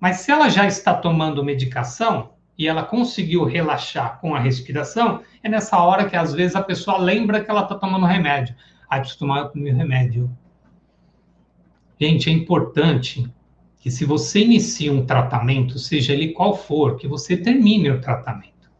Mas 0.00 0.20
se 0.20 0.32
ela 0.32 0.48
já 0.48 0.66
está 0.66 0.94
tomando 0.94 1.44
medicação, 1.44 2.30
e 2.60 2.68
ela 2.68 2.82
conseguiu 2.82 3.44
relaxar 3.44 4.20
com 4.20 4.34
a 4.34 4.38
respiração, 4.38 5.22
é 5.42 5.48
nessa 5.48 5.78
hora 5.78 6.06
que 6.06 6.14
às 6.14 6.34
vezes 6.34 6.54
a 6.54 6.62
pessoa 6.62 6.98
lembra 6.98 7.42
que 7.42 7.50
ela 7.50 7.62
está 7.62 7.74
tomando 7.74 8.04
remédio. 8.04 8.54
Ah, 8.86 8.98
preciso 8.98 9.20
tomar 9.20 9.46
o 9.46 9.58
meu 9.58 9.74
remédio. 9.74 10.30
Gente, 11.98 12.28
é 12.28 12.32
importante 12.34 13.26
que 13.78 13.90
se 13.90 14.04
você 14.04 14.40
inicia 14.40 14.92
um 14.92 15.06
tratamento, 15.06 15.78
seja 15.78 16.12
ele 16.12 16.32
qual 16.32 16.54
for, 16.54 16.96
que 16.96 17.08
você 17.08 17.34
termine 17.34 17.90
o 17.90 17.98
tratamento. 17.98 18.70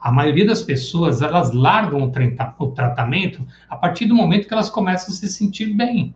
A 0.00 0.10
maioria 0.10 0.46
das 0.46 0.62
pessoas, 0.62 1.20
elas 1.20 1.52
largam 1.52 2.04
o, 2.04 2.64
o 2.64 2.70
tratamento 2.70 3.46
a 3.68 3.76
partir 3.76 4.06
do 4.06 4.14
momento 4.14 4.48
que 4.48 4.54
elas 4.54 4.70
começam 4.70 5.12
a 5.12 5.16
se 5.18 5.28
sentir 5.28 5.74
bem. 5.74 6.14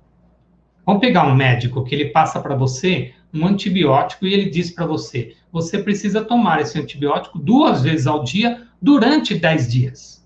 Vamos 0.86 1.00
pegar 1.00 1.26
um 1.26 1.34
médico 1.34 1.82
que 1.82 1.94
ele 1.94 2.10
passa 2.10 2.40
para 2.40 2.54
você 2.54 3.14
um 3.32 3.46
antibiótico 3.46 4.26
e 4.26 4.34
ele 4.34 4.50
diz 4.50 4.70
para 4.70 4.86
você: 4.86 5.34
você 5.50 5.78
precisa 5.78 6.24
tomar 6.24 6.60
esse 6.60 6.78
antibiótico 6.78 7.38
duas 7.38 7.82
vezes 7.82 8.06
ao 8.06 8.22
dia 8.22 8.66
durante 8.80 9.34
10 9.34 9.72
dias. 9.72 10.24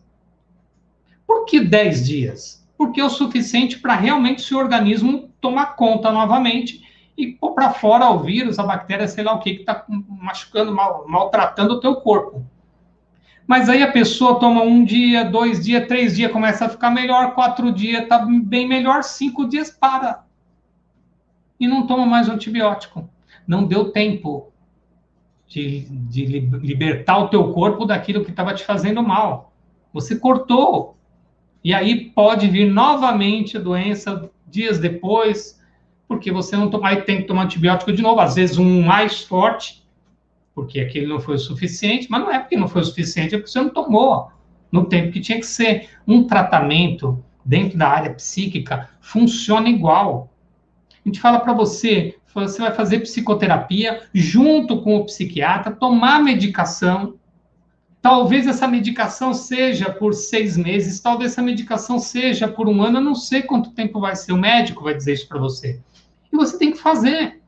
Por 1.26 1.44
que 1.44 1.60
10 1.60 2.06
dias? 2.06 2.66
Porque 2.76 3.00
é 3.00 3.04
o 3.04 3.10
suficiente 3.10 3.78
para 3.78 3.94
realmente 3.94 4.38
o 4.38 4.46
seu 4.46 4.58
organismo 4.58 5.30
tomar 5.40 5.76
conta 5.76 6.10
novamente 6.10 6.82
e 7.16 7.26
pôr 7.28 7.52
para 7.52 7.72
fora 7.72 8.10
o 8.10 8.20
vírus, 8.20 8.58
a 8.58 8.62
bactéria, 8.62 9.08
sei 9.08 9.24
lá 9.24 9.34
o 9.34 9.40
que, 9.40 9.54
que 9.54 9.60
está 9.60 9.84
machucando, 10.08 10.72
mal, 10.72 11.04
maltratando 11.08 11.74
o 11.74 11.80
teu 11.80 11.96
corpo. 11.96 12.44
Mas 13.46 13.68
aí 13.68 13.82
a 13.82 13.90
pessoa 13.90 14.38
toma 14.38 14.62
um 14.62 14.84
dia, 14.84 15.24
dois 15.24 15.64
dias, 15.64 15.86
três 15.88 16.16
dias, 16.16 16.30
começa 16.30 16.66
a 16.66 16.68
ficar 16.68 16.90
melhor, 16.90 17.34
quatro 17.34 17.72
dias, 17.72 18.02
está 18.02 18.18
bem 18.18 18.68
melhor, 18.68 19.02
cinco 19.02 19.48
dias, 19.48 19.70
para 19.70 20.27
e 21.58 21.66
não 21.66 21.86
toma 21.86 22.06
mais 22.06 22.28
antibiótico. 22.28 23.08
Não 23.46 23.64
deu 23.64 23.90
tempo 23.90 24.52
de, 25.46 25.86
de 25.88 26.24
libertar 26.26 27.18
o 27.18 27.28
teu 27.28 27.52
corpo 27.52 27.84
daquilo 27.84 28.24
que 28.24 28.30
estava 28.30 28.54
te 28.54 28.64
fazendo 28.64 29.02
mal. 29.02 29.52
Você 29.92 30.16
cortou. 30.16 30.96
E 31.64 31.74
aí 31.74 32.10
pode 32.10 32.48
vir 32.48 32.70
novamente 32.70 33.56
a 33.56 33.60
doença 33.60 34.30
dias 34.46 34.78
depois, 34.78 35.60
porque 36.06 36.30
você 36.30 36.56
não 36.56 36.70
toma, 36.70 36.88
aí 36.88 37.02
tem 37.02 37.18
que 37.18 37.24
tomar 37.24 37.44
antibiótico 37.44 37.92
de 37.92 38.00
novo, 38.00 38.20
às 38.20 38.36
vezes 38.36 38.56
um 38.56 38.82
mais 38.82 39.22
forte, 39.22 39.86
porque 40.54 40.80
aquele 40.80 41.06
não 41.06 41.20
foi 41.20 41.34
o 41.34 41.38
suficiente, 41.38 42.08
mas 42.10 42.20
não 42.20 42.32
é 42.32 42.38
porque 42.38 42.56
não 42.56 42.68
foi 42.68 42.82
o 42.82 42.84
suficiente, 42.84 43.34
é 43.34 43.38
porque 43.38 43.50
você 43.50 43.60
não 43.60 43.68
tomou 43.68 44.30
no 44.70 44.84
tempo 44.84 45.12
que 45.12 45.20
tinha 45.20 45.38
que 45.38 45.46
ser. 45.46 45.88
Um 46.06 46.24
tratamento 46.26 47.22
dentro 47.44 47.78
da 47.78 47.88
área 47.88 48.14
psíquica 48.14 48.88
funciona 49.00 49.68
igual. 49.68 50.32
A 51.08 51.10
gente 51.10 51.20
fala 51.20 51.40
para 51.40 51.54
você, 51.54 52.18
você 52.34 52.60
vai 52.60 52.70
fazer 52.70 53.00
psicoterapia 53.00 54.02
junto 54.12 54.82
com 54.82 54.96
o 54.96 55.06
psiquiatra, 55.06 55.72
tomar 55.72 56.22
medicação. 56.22 57.14
Talvez 58.02 58.46
essa 58.46 58.68
medicação 58.68 59.32
seja 59.32 59.90
por 59.90 60.12
seis 60.12 60.54
meses, 60.58 61.00
talvez 61.00 61.32
essa 61.32 61.40
medicação 61.40 61.98
seja 61.98 62.46
por 62.46 62.68
um 62.68 62.82
ano, 62.82 62.98
eu 62.98 63.02
não 63.02 63.14
sei 63.14 63.40
quanto 63.40 63.70
tempo 63.70 63.98
vai 64.00 64.14
ser. 64.14 64.32
O 64.32 64.36
médico 64.36 64.84
vai 64.84 64.94
dizer 64.94 65.14
isso 65.14 65.26
para 65.26 65.38
você. 65.38 65.80
E 66.30 66.36
você 66.36 66.58
tem 66.58 66.72
que 66.72 66.78
fazer. 66.78 67.40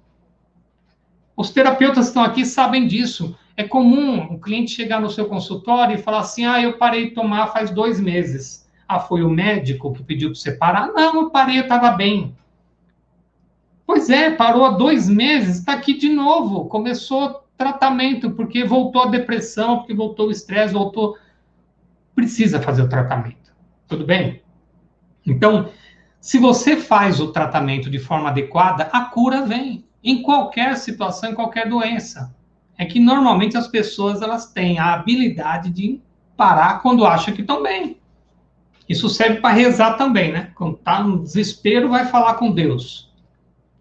Os 1.36 1.50
terapeutas 1.50 2.06
que 2.06 2.08
estão 2.08 2.22
aqui 2.22 2.46
sabem 2.46 2.86
disso. 2.86 3.36
É 3.58 3.62
comum 3.62 4.24
o 4.32 4.40
cliente 4.40 4.70
chegar 4.70 5.02
no 5.02 5.10
seu 5.10 5.26
consultório 5.26 5.96
e 5.96 6.02
falar 6.02 6.20
assim: 6.20 6.46
ah, 6.46 6.62
eu 6.62 6.78
parei 6.78 7.10
de 7.10 7.14
tomar 7.14 7.48
faz 7.48 7.70
dois 7.70 8.00
meses. 8.00 8.66
Ah, 8.88 9.00
foi 9.00 9.22
o 9.22 9.28
médico 9.28 9.92
que 9.92 10.02
pediu 10.02 10.30
para 10.30 10.40
você 10.40 10.52
parar? 10.52 10.86
Não, 10.94 11.24
eu 11.24 11.30
parei, 11.30 11.58
eu 11.58 11.64
estava 11.64 11.90
bem. 11.90 12.34
Pois 13.92 14.08
é, 14.08 14.30
parou 14.30 14.64
há 14.64 14.70
dois 14.70 15.08
meses, 15.08 15.58
está 15.58 15.72
aqui 15.72 15.94
de 15.94 16.08
novo. 16.08 16.66
Começou 16.66 17.44
tratamento, 17.58 18.30
porque 18.30 18.62
voltou 18.62 19.02
a 19.02 19.06
depressão, 19.06 19.78
porque 19.78 19.92
voltou 19.92 20.28
o 20.28 20.30
estresse, 20.30 20.72
voltou. 20.72 21.18
Precisa 22.14 22.62
fazer 22.62 22.82
o 22.82 22.88
tratamento. 22.88 23.52
Tudo 23.88 24.06
bem? 24.06 24.44
Então, 25.26 25.70
se 26.20 26.38
você 26.38 26.76
faz 26.76 27.18
o 27.18 27.32
tratamento 27.32 27.90
de 27.90 27.98
forma 27.98 28.28
adequada, 28.28 28.84
a 28.92 29.06
cura 29.06 29.44
vem. 29.44 29.84
Em 30.04 30.22
qualquer 30.22 30.76
situação, 30.76 31.32
em 31.32 31.34
qualquer 31.34 31.68
doença. 31.68 32.32
É 32.78 32.84
que 32.84 33.00
normalmente 33.00 33.56
as 33.56 33.66
pessoas 33.66 34.22
elas 34.22 34.52
têm 34.52 34.78
a 34.78 34.94
habilidade 34.94 35.68
de 35.68 36.00
parar 36.36 36.80
quando 36.80 37.04
acham 37.04 37.34
que 37.34 37.40
estão 37.40 37.60
bem. 37.60 37.98
Isso 38.88 39.08
serve 39.08 39.40
para 39.40 39.52
rezar 39.52 39.94
também, 39.94 40.30
né? 40.30 40.52
Quando 40.54 40.76
está 40.76 41.02
no 41.02 41.24
desespero, 41.24 41.88
vai 41.88 42.06
falar 42.06 42.34
com 42.34 42.52
Deus. 42.52 43.09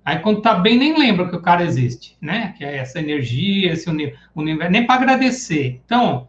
Aí 0.10 0.18
quando 0.18 0.42
tá 0.42 0.56
bem, 0.56 0.76
nem 0.76 0.98
lembra 0.98 1.30
que 1.30 1.36
o 1.36 1.42
cara 1.42 1.64
existe, 1.64 2.18
né? 2.20 2.56
Que 2.58 2.66
é 2.66 2.78
essa 2.78 2.98
energia, 2.98 3.74
esse 3.74 3.88
universo, 3.88 4.72
nem 4.72 4.84
para 4.84 4.96
agradecer. 4.96 5.80
Então, 5.86 6.28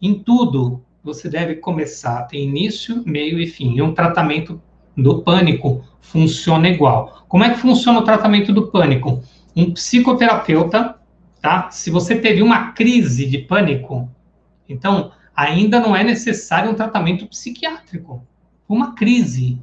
em 0.00 0.14
tudo, 0.14 0.82
você 1.04 1.28
deve 1.28 1.56
começar, 1.56 2.22
tem 2.22 2.44
início, 2.44 3.02
meio 3.04 3.38
e 3.38 3.46
fim. 3.46 3.76
E 3.76 3.82
um 3.82 3.92
tratamento 3.92 4.58
do 4.96 5.20
pânico 5.20 5.84
funciona 6.00 6.66
igual. 6.66 7.26
Como 7.28 7.44
é 7.44 7.50
que 7.50 7.60
funciona 7.60 7.98
o 7.98 8.04
tratamento 8.04 8.54
do 8.54 8.68
pânico? 8.68 9.22
Um 9.54 9.70
psicoterapeuta, 9.70 10.96
tá? 11.42 11.70
Se 11.70 11.90
você 11.90 12.16
teve 12.16 12.40
uma 12.40 12.72
crise 12.72 13.26
de 13.26 13.36
pânico, 13.36 14.10
então 14.66 15.12
ainda 15.36 15.78
não 15.78 15.94
é 15.94 16.02
necessário 16.02 16.70
um 16.70 16.74
tratamento 16.74 17.26
psiquiátrico. 17.26 18.26
Uma 18.66 18.94
crise, 18.94 19.60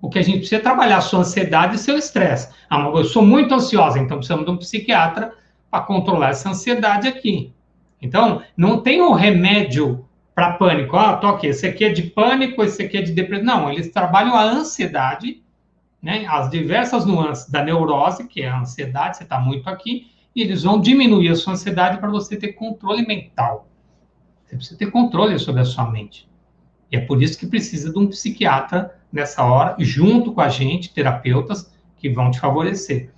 o 0.00 0.10
que 0.10 0.18
a 0.18 0.22
gente 0.22 0.38
precisa 0.38 0.56
é 0.56 0.60
trabalhar 0.60 0.98
a 0.98 1.00
sua 1.00 1.20
ansiedade 1.20 1.76
e 1.76 1.78
seu 1.78 1.96
estresse. 1.96 2.54
Ah, 2.68 2.78
mas 2.78 2.94
eu 2.94 3.04
sou 3.04 3.24
muito 3.24 3.54
ansiosa, 3.54 3.98
então 3.98 4.18
precisamos 4.18 4.44
de 4.44 4.50
um 4.50 4.56
psiquiatra 4.56 5.32
para 5.70 5.82
controlar 5.82 6.30
essa 6.30 6.50
ansiedade 6.50 7.08
aqui. 7.08 7.52
Então, 8.00 8.42
não 8.56 8.80
tem 8.80 9.00
um 9.00 9.12
remédio 9.12 10.06
para 10.34 10.52
pânico. 10.52 10.96
Ah, 10.96 11.16
tô 11.16 11.28
aqui, 11.28 11.46
esse 11.46 11.66
aqui 11.66 11.84
é 11.84 11.88
de 11.88 12.02
pânico, 12.02 12.62
esse 12.62 12.82
aqui 12.82 12.98
é 12.98 13.02
de 13.02 13.12
depressão. 13.12 13.46
Não, 13.46 13.70
eles 13.70 13.90
trabalham 13.90 14.34
a 14.34 14.42
ansiedade, 14.42 15.42
né, 16.02 16.26
as 16.28 16.50
diversas 16.50 17.06
nuances 17.06 17.50
da 17.50 17.64
neurose, 17.64 18.28
que 18.28 18.42
é 18.42 18.48
a 18.48 18.60
ansiedade, 18.60 19.16
você 19.16 19.22
está 19.22 19.40
muito 19.40 19.68
aqui, 19.68 20.10
e 20.34 20.42
eles 20.42 20.62
vão 20.62 20.78
diminuir 20.78 21.30
a 21.30 21.34
sua 21.34 21.54
ansiedade 21.54 21.98
para 21.98 22.10
você 22.10 22.36
ter 22.36 22.52
controle 22.52 23.06
mental. 23.06 23.66
Você 24.44 24.56
precisa 24.56 24.78
ter 24.78 24.90
controle 24.90 25.38
sobre 25.38 25.62
a 25.62 25.64
sua 25.64 25.90
mente. 25.90 26.28
E 26.92 26.96
é 26.96 27.00
por 27.00 27.22
isso 27.22 27.38
que 27.38 27.46
precisa 27.46 27.90
de 27.90 27.98
um 27.98 28.06
psiquiatra 28.06 28.94
nessa 29.16 29.42
hora, 29.42 29.74
junto 29.78 30.32
com 30.32 30.40
a 30.40 30.48
gente, 30.48 30.92
terapeutas, 30.92 31.72
que 31.96 32.08
vão 32.08 32.30
te 32.30 32.38
favorecer. 32.38 33.10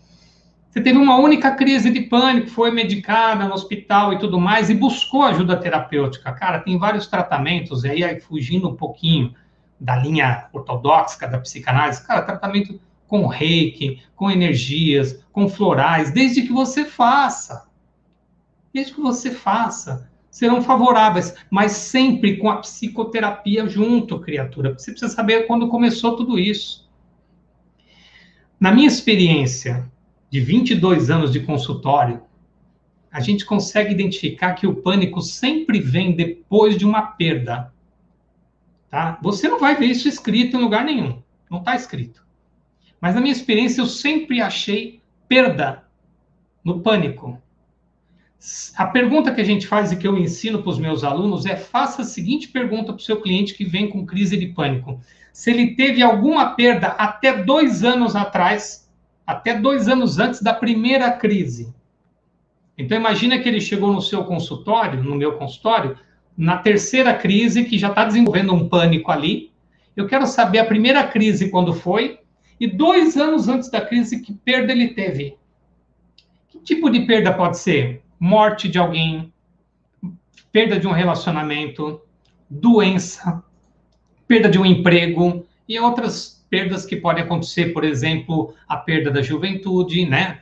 Você 0.70 0.80
teve 0.80 0.96
uma 0.96 1.16
única 1.16 1.50
crise 1.50 1.90
de 1.90 2.02
pânico, 2.02 2.48
foi 2.48 2.70
medicada 2.70 3.44
no 3.44 3.54
hospital 3.54 4.12
e 4.12 4.18
tudo 4.18 4.38
mais, 4.38 4.70
e 4.70 4.74
buscou 4.74 5.22
ajuda 5.22 5.56
terapêutica. 5.56 6.32
Cara, 6.32 6.60
tem 6.60 6.78
vários 6.78 7.06
tratamentos, 7.06 7.84
e 7.84 8.04
aí 8.04 8.20
fugindo 8.20 8.68
um 8.68 8.76
pouquinho 8.76 9.34
da 9.80 9.96
linha 9.96 10.46
ortodoxa 10.52 11.26
da 11.26 11.38
psicanálise, 11.38 12.06
cara, 12.06 12.22
tratamento 12.22 12.80
com 13.06 13.26
reiki, 13.26 14.02
com 14.14 14.30
energias, 14.30 15.24
com 15.32 15.48
florais, 15.48 16.12
desde 16.12 16.42
que 16.42 16.52
você 16.52 16.84
faça. 16.84 17.66
Desde 18.72 18.92
que 18.92 19.00
você 19.00 19.30
faça. 19.30 20.08
Serão 20.30 20.62
favoráveis, 20.62 21.34
mas 21.50 21.72
sempre 21.72 22.36
com 22.36 22.50
a 22.50 22.58
psicoterapia 22.58 23.66
junto, 23.66 24.20
criatura. 24.20 24.72
Você 24.72 24.90
precisa 24.90 25.12
saber 25.12 25.46
quando 25.46 25.68
começou 25.68 26.16
tudo 26.16 26.38
isso. 26.38 26.88
Na 28.60 28.72
minha 28.72 28.88
experiência 28.88 29.90
de 30.30 30.40
22 30.40 31.10
anos 31.10 31.32
de 31.32 31.40
consultório, 31.40 32.22
a 33.10 33.20
gente 33.20 33.44
consegue 33.44 33.92
identificar 33.92 34.54
que 34.54 34.66
o 34.66 34.76
pânico 34.76 35.22
sempre 35.22 35.80
vem 35.80 36.14
depois 36.14 36.76
de 36.76 36.84
uma 36.84 37.02
perda. 37.02 37.72
Tá? 38.90 39.18
Você 39.22 39.48
não 39.48 39.58
vai 39.58 39.76
ver 39.76 39.86
isso 39.86 40.08
escrito 40.08 40.56
em 40.56 40.60
lugar 40.60 40.84
nenhum. 40.84 41.22
Não 41.50 41.58
está 41.58 41.74
escrito. 41.74 42.26
Mas 43.00 43.14
na 43.14 43.20
minha 43.20 43.32
experiência, 43.32 43.80
eu 43.80 43.86
sempre 43.86 44.40
achei 44.40 45.00
perda 45.26 45.84
no 46.64 46.80
pânico. 46.80 47.40
A 48.76 48.86
pergunta 48.86 49.34
que 49.34 49.40
a 49.40 49.44
gente 49.44 49.66
faz 49.66 49.90
e 49.90 49.96
que 49.96 50.06
eu 50.06 50.16
ensino 50.16 50.62
para 50.62 50.70
os 50.70 50.78
meus 50.78 51.02
alunos 51.02 51.44
é: 51.44 51.56
faça 51.56 52.02
a 52.02 52.04
seguinte 52.04 52.48
pergunta 52.48 52.92
para 52.92 53.00
o 53.00 53.04
seu 53.04 53.20
cliente 53.20 53.54
que 53.54 53.64
vem 53.64 53.88
com 53.88 54.06
crise 54.06 54.36
de 54.36 54.46
pânico 54.46 55.00
se 55.38 55.52
ele 55.52 55.76
teve 55.76 56.02
alguma 56.02 56.56
perda 56.56 56.88
até 56.88 57.32
dois 57.44 57.84
anos 57.84 58.16
atrás, 58.16 58.90
até 59.24 59.54
dois 59.54 59.86
anos 59.86 60.18
antes 60.18 60.42
da 60.42 60.52
primeira 60.52 61.12
crise. 61.12 61.72
Então 62.76 62.98
imagina 62.98 63.38
que 63.38 63.48
ele 63.48 63.60
chegou 63.60 63.92
no 63.92 64.02
seu 64.02 64.24
consultório, 64.24 65.00
no 65.00 65.14
meu 65.14 65.38
consultório, 65.38 65.96
na 66.36 66.56
terceira 66.56 67.14
crise, 67.14 67.64
que 67.64 67.78
já 67.78 67.86
está 67.88 68.04
desenvolvendo 68.04 68.52
um 68.52 68.68
pânico 68.68 69.12
ali. 69.12 69.52
Eu 69.96 70.08
quero 70.08 70.26
saber 70.26 70.58
a 70.58 70.64
primeira 70.64 71.06
crise 71.06 71.52
quando 71.52 71.72
foi 71.72 72.18
e 72.58 72.66
dois 72.66 73.16
anos 73.16 73.48
antes 73.48 73.70
da 73.70 73.80
crise 73.80 74.18
que 74.18 74.32
perda 74.32 74.72
ele 74.72 74.88
teve. 74.88 75.36
Que 76.48 76.58
tipo 76.58 76.90
de 76.90 77.06
perda 77.06 77.32
pode 77.32 77.58
ser? 77.58 78.02
Morte 78.18 78.68
de 78.68 78.78
alguém, 78.78 79.32
perda 80.50 80.78
de 80.78 80.86
um 80.86 80.92
relacionamento, 80.92 82.00
doença, 82.48 83.42
perda 84.26 84.48
de 84.48 84.58
um 84.58 84.66
emprego 84.66 85.46
e 85.68 85.78
outras 85.78 86.44
perdas 86.50 86.86
que 86.86 86.96
podem 86.96 87.24
acontecer, 87.24 87.72
por 87.72 87.84
exemplo, 87.84 88.54
a 88.66 88.76
perda 88.76 89.10
da 89.10 89.22
juventude, 89.22 90.06
né? 90.06 90.40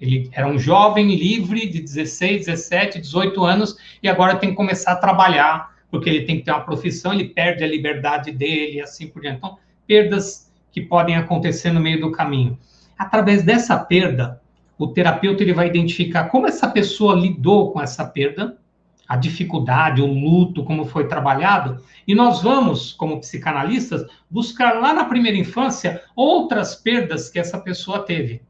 Ele 0.00 0.28
era 0.32 0.46
um 0.46 0.58
jovem 0.58 1.14
livre 1.14 1.68
de 1.68 1.80
16, 1.80 2.46
17, 2.46 3.00
18 3.00 3.44
anos 3.44 3.76
e 4.02 4.08
agora 4.08 4.36
tem 4.36 4.50
que 4.50 4.56
começar 4.56 4.92
a 4.92 4.96
trabalhar, 4.96 5.74
porque 5.90 6.10
ele 6.10 6.26
tem 6.26 6.38
que 6.38 6.44
ter 6.44 6.50
uma 6.50 6.64
profissão, 6.64 7.12
ele 7.12 7.28
perde 7.28 7.64
a 7.64 7.66
liberdade 7.66 8.30
dele 8.32 8.76
e 8.76 8.80
assim 8.80 9.06
por 9.06 9.22
diante. 9.22 9.38
Então, 9.38 9.56
perdas 9.86 10.52
que 10.72 10.80
podem 10.80 11.16
acontecer 11.16 11.70
no 11.70 11.80
meio 11.80 12.00
do 12.00 12.10
caminho. 12.10 12.58
Através 12.98 13.42
dessa 13.42 13.78
perda, 13.78 14.40
o 14.78 14.88
terapeuta 14.88 15.42
ele 15.42 15.52
vai 15.52 15.68
identificar 15.68 16.24
como 16.24 16.46
essa 16.46 16.68
pessoa 16.68 17.14
lidou 17.14 17.72
com 17.72 17.80
essa 17.80 18.04
perda, 18.04 18.58
a 19.06 19.16
dificuldade, 19.16 20.00
o 20.00 20.06
luto, 20.06 20.64
como 20.64 20.86
foi 20.86 21.06
trabalhado, 21.06 21.82
e 22.06 22.14
nós 22.14 22.42
vamos, 22.42 22.92
como 22.92 23.20
psicanalistas, 23.20 24.06
buscar 24.30 24.80
lá 24.80 24.92
na 24.92 25.04
primeira 25.04 25.36
infância 25.36 26.02
outras 26.16 26.74
perdas 26.74 27.28
que 27.28 27.38
essa 27.38 27.58
pessoa 27.58 28.00
teve. 28.00 28.42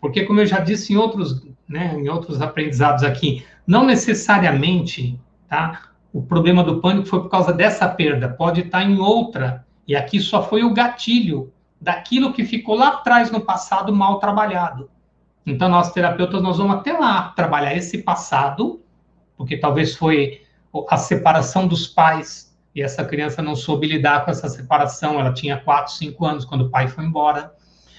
Porque, 0.00 0.24
como 0.24 0.40
eu 0.40 0.46
já 0.46 0.60
disse 0.60 0.92
em 0.92 0.96
outros, 0.96 1.42
né, 1.68 1.94
em 1.94 2.08
outros 2.08 2.40
aprendizados 2.40 3.02
aqui, 3.02 3.44
não 3.66 3.84
necessariamente 3.84 5.20
tá, 5.48 5.90
o 6.12 6.22
problema 6.22 6.64
do 6.64 6.80
pânico 6.80 7.06
foi 7.06 7.20
por 7.20 7.28
causa 7.28 7.52
dessa 7.52 7.88
perda, 7.88 8.28
pode 8.28 8.62
estar 8.62 8.82
em 8.82 8.98
outra, 8.98 9.66
e 9.86 9.94
aqui 9.94 10.20
só 10.20 10.42
foi 10.42 10.62
o 10.62 10.72
gatilho 10.72 11.52
daquilo 11.80 12.32
que 12.32 12.44
ficou 12.44 12.76
lá 12.76 12.88
atrás 12.88 13.30
no 13.30 13.40
passado 13.40 13.94
mal 13.94 14.18
trabalhado. 14.18 14.90
Então, 15.46 15.68
nós 15.68 15.92
terapeutas, 15.92 16.42
nós 16.42 16.58
vamos 16.58 16.76
até 16.76 16.92
lá 16.92 17.30
trabalhar 17.30 17.74
esse 17.74 17.98
passado, 17.98 18.82
porque 19.36 19.56
talvez 19.56 19.96
foi 19.96 20.42
a 20.88 20.96
separação 20.96 21.66
dos 21.66 21.86
pais, 21.86 22.50
e 22.74 22.82
essa 22.82 23.04
criança 23.04 23.42
não 23.42 23.56
soube 23.56 23.86
lidar 23.86 24.24
com 24.24 24.30
essa 24.30 24.48
separação, 24.48 25.18
ela 25.18 25.32
tinha 25.32 25.56
4, 25.56 25.92
5 25.92 26.24
anos 26.24 26.44
quando 26.44 26.66
o 26.66 26.70
pai 26.70 26.86
foi 26.86 27.04
embora. 27.04 27.52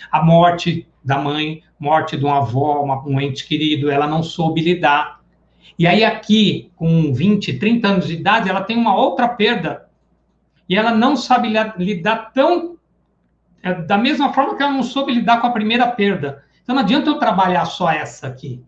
A 0.09 0.23
morte 0.23 0.87
da 1.03 1.17
mãe, 1.17 1.61
morte 1.79 2.15
de 2.15 2.23
uma 2.23 2.37
avó, 2.37 2.81
uma, 2.81 3.05
um 3.05 3.19
ente 3.19 3.45
querido, 3.45 3.89
ela 3.89 4.07
não 4.07 4.23
soube 4.23 4.61
lidar. 4.61 5.19
E 5.77 5.87
aí 5.87 6.03
aqui, 6.03 6.71
com 6.75 7.11
20, 7.11 7.57
30 7.57 7.87
anos 7.87 8.07
de 8.07 8.13
idade, 8.13 8.49
ela 8.49 8.61
tem 8.61 8.77
uma 8.77 8.95
outra 8.95 9.27
perda. 9.27 9.89
E 10.69 10.77
ela 10.77 10.91
não 10.91 11.15
sabe 11.15 11.51
lidar 11.77 12.31
tão... 12.33 12.77
É, 13.63 13.73
da 13.73 13.97
mesma 13.97 14.33
forma 14.33 14.55
que 14.55 14.63
ela 14.63 14.71
não 14.71 14.83
soube 14.83 15.13
lidar 15.13 15.39
com 15.39 15.47
a 15.47 15.51
primeira 15.51 15.87
perda. 15.87 16.43
Então 16.63 16.75
não 16.75 16.81
adianta 16.81 17.09
eu 17.09 17.19
trabalhar 17.19 17.65
só 17.65 17.91
essa 17.91 18.27
aqui. 18.27 18.63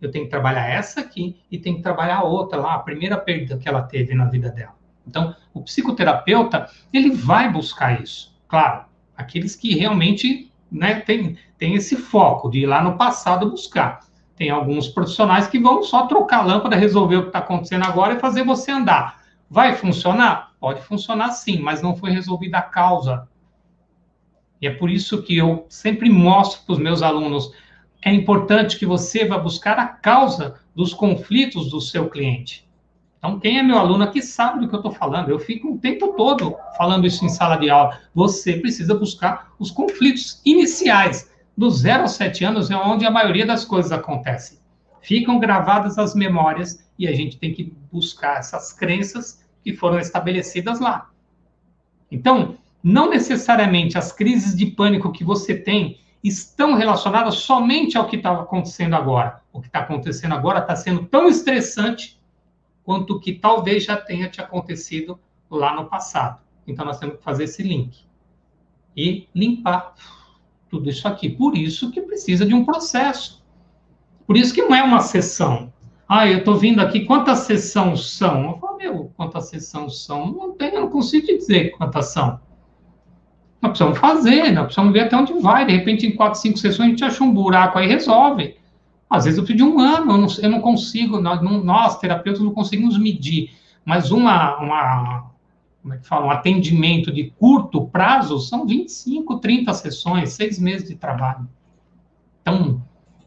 Eu 0.00 0.10
tenho 0.10 0.24
que 0.24 0.30
trabalhar 0.30 0.68
essa 0.68 1.00
aqui 1.00 1.36
e 1.50 1.58
tenho 1.58 1.76
que 1.76 1.82
trabalhar 1.82 2.18
a 2.18 2.24
outra 2.24 2.58
lá, 2.58 2.74
a 2.74 2.78
primeira 2.78 3.18
perda 3.18 3.58
que 3.58 3.68
ela 3.68 3.82
teve 3.82 4.14
na 4.14 4.24
vida 4.24 4.50
dela. 4.50 4.74
Então, 5.06 5.34
o 5.52 5.62
psicoterapeuta, 5.62 6.70
ele 6.92 7.10
vai 7.10 7.50
buscar 7.50 8.00
isso. 8.00 8.34
Claro, 8.48 8.84
aqueles 9.16 9.54
que 9.56 9.74
realmente 9.74 10.50
né, 10.70 11.00
tem, 11.00 11.36
tem 11.58 11.74
esse 11.74 11.96
foco 11.96 12.48
de 12.48 12.60
ir 12.60 12.66
lá 12.66 12.82
no 12.82 12.96
passado 12.96 13.50
buscar. 13.50 14.00
Tem 14.36 14.48
alguns 14.48 14.88
profissionais 14.88 15.48
que 15.48 15.58
vão 15.58 15.82
só 15.82 16.06
trocar 16.06 16.38
a 16.38 16.44
lâmpada, 16.44 16.76
resolver 16.76 17.16
o 17.16 17.22
que 17.22 17.28
está 17.28 17.40
acontecendo 17.40 17.84
agora 17.84 18.14
e 18.14 18.20
fazer 18.20 18.42
você 18.42 18.70
andar. 18.70 19.20
Vai 19.50 19.74
funcionar? 19.74 20.52
Pode 20.58 20.80
funcionar 20.82 21.32
sim, 21.32 21.60
mas 21.60 21.82
não 21.82 21.96
foi 21.96 22.10
resolvida 22.10 22.58
a 22.58 22.62
causa. 22.62 23.28
E 24.60 24.66
é 24.66 24.70
por 24.70 24.90
isso 24.90 25.22
que 25.22 25.36
eu 25.36 25.66
sempre 25.68 26.10
mostro 26.10 26.60
para 26.64 26.72
os 26.74 26.78
meus 26.78 27.02
alunos: 27.02 27.52
é 28.02 28.12
importante 28.12 28.78
que 28.78 28.86
você 28.86 29.24
vá 29.24 29.38
buscar 29.38 29.78
a 29.78 29.86
causa 29.86 30.60
dos 30.74 30.92
conflitos 30.92 31.70
do 31.70 31.80
seu 31.80 32.08
cliente. 32.08 32.68
Então, 33.18 33.38
quem 33.38 33.58
é 33.58 33.62
meu 33.62 33.78
aluno 33.78 34.02
aqui 34.02 34.22
sabe 34.22 34.60
do 34.60 34.68
que 34.68 34.74
eu 34.74 34.78
estou 34.78 34.92
falando. 34.92 35.28
Eu 35.28 35.38
fico 35.38 35.74
o 35.74 35.78
tempo 35.78 36.14
todo 36.14 36.56
falando 36.78 37.06
isso 37.06 37.22
em 37.22 37.28
sala 37.28 37.56
de 37.56 37.68
aula. 37.68 38.00
Você 38.14 38.54
precisa 38.54 38.94
buscar 38.94 39.52
os 39.58 39.70
conflitos 39.70 40.40
iniciais. 40.44 41.30
Do 41.54 41.70
zero 41.70 42.02
aos 42.02 42.12
sete 42.12 42.44
anos 42.44 42.70
é 42.70 42.76
onde 42.76 43.04
a 43.04 43.10
maioria 43.10 43.44
das 43.44 43.66
coisas 43.66 43.92
acontece. 43.92 44.58
Ficam 45.02 45.38
gravadas 45.38 45.98
as 45.98 46.14
memórias 46.14 46.82
e 46.98 47.06
a 47.06 47.12
gente 47.12 47.36
tem 47.36 47.52
que 47.52 47.74
buscar 47.92 48.38
essas 48.38 48.72
crenças 48.72 49.44
que 49.62 49.74
foram 49.74 49.98
estabelecidas 49.98 50.80
lá. 50.80 51.10
Então, 52.10 52.56
não 52.82 53.10
necessariamente 53.10 53.98
as 53.98 54.12
crises 54.12 54.56
de 54.56 54.66
pânico 54.66 55.12
que 55.12 55.24
você 55.24 55.54
tem 55.54 56.00
estão 56.22 56.74
relacionadas 56.74 57.36
somente 57.36 57.96
ao 57.96 58.06
que 58.06 58.16
está 58.16 58.32
acontecendo 58.32 58.94
agora. 58.94 59.42
O 59.52 59.60
que 59.60 59.66
está 59.66 59.80
acontecendo 59.80 60.34
agora 60.34 60.60
está 60.60 60.76
sendo 60.76 61.04
tão 61.06 61.28
estressante 61.28 62.20
quanto 62.84 63.14
o 63.14 63.20
que 63.20 63.32
talvez 63.32 63.84
já 63.84 63.96
tenha 63.96 64.28
te 64.28 64.40
acontecido 64.40 65.18
lá 65.50 65.74
no 65.74 65.86
passado. 65.86 66.40
Então, 66.66 66.84
nós 66.84 66.98
temos 66.98 67.16
que 67.16 67.22
fazer 67.22 67.44
esse 67.44 67.62
link 67.62 68.04
e 68.96 69.28
limpar 69.34 69.94
tudo 70.68 70.88
isso 70.88 71.06
aqui. 71.08 71.28
Por 71.28 71.56
isso 71.56 71.90
que 71.90 72.00
precisa 72.00 72.44
de 72.46 72.54
um 72.54 72.64
processo. 72.64 73.42
Por 74.26 74.36
isso 74.36 74.54
que 74.54 74.62
não 74.62 74.74
é 74.74 74.82
uma 74.82 75.00
sessão. 75.00 75.72
Ah, 76.08 76.26
eu 76.26 76.38
estou 76.38 76.56
vindo 76.56 76.80
aqui, 76.80 77.04
quantas 77.04 77.40
sessões 77.40 78.10
são? 78.10 78.50
Eu 78.50 78.58
falo, 78.58 78.76
meu, 78.76 79.12
quantas 79.16 79.48
sessões 79.48 80.04
são? 80.04 80.32
Não 80.32 80.52
tenho, 80.52 80.80
não 80.80 80.90
consigo 80.90 81.26
te 81.26 81.36
dizer 81.36 81.70
quantas 81.70 82.12
são. 82.12 82.40
Nós 83.60 83.72
precisamos 83.72 83.98
fazer, 83.98 84.52
nós 84.52 84.64
precisamos 84.64 84.92
ver 84.92 85.00
até 85.00 85.16
onde 85.16 85.34
vai. 85.34 85.66
De 85.66 85.72
repente, 85.72 86.06
em 86.06 86.12
quatro, 86.12 86.40
cinco 86.40 86.58
sessões, 86.58 86.86
a 86.86 86.90
gente 86.90 87.04
acha 87.04 87.22
um 87.22 87.32
buraco 87.32 87.78
aí 87.78 87.86
resolve. 87.86 88.56
Às 89.08 89.24
vezes 89.24 89.38
eu 89.38 89.44
preciso 89.44 89.64
de 89.66 89.72
um 89.72 89.80
ano, 89.80 90.12
eu 90.12 90.18
não, 90.18 90.28
eu 90.42 90.50
não 90.50 90.60
consigo, 90.60 91.20
nós, 91.20 91.42
não, 91.42 91.62
nós, 91.62 91.98
terapeutas, 91.98 92.40
não 92.40 92.54
conseguimos 92.54 92.96
medir, 92.96 93.50
mas 93.84 94.12
uma, 94.12 94.56
uma, 94.58 95.30
como 95.82 95.94
é 95.94 95.98
que 95.98 96.06
fala, 96.06 96.26
um 96.26 96.30
atendimento 96.30 97.10
de 97.12 97.32
curto 97.38 97.86
prazo 97.86 98.38
são 98.38 98.66
25, 98.66 99.40
30 99.40 99.74
sessões, 99.74 100.32
seis 100.32 100.58
meses 100.58 100.88
de 100.88 100.94
trabalho. 100.94 101.48
Então, 102.40 102.80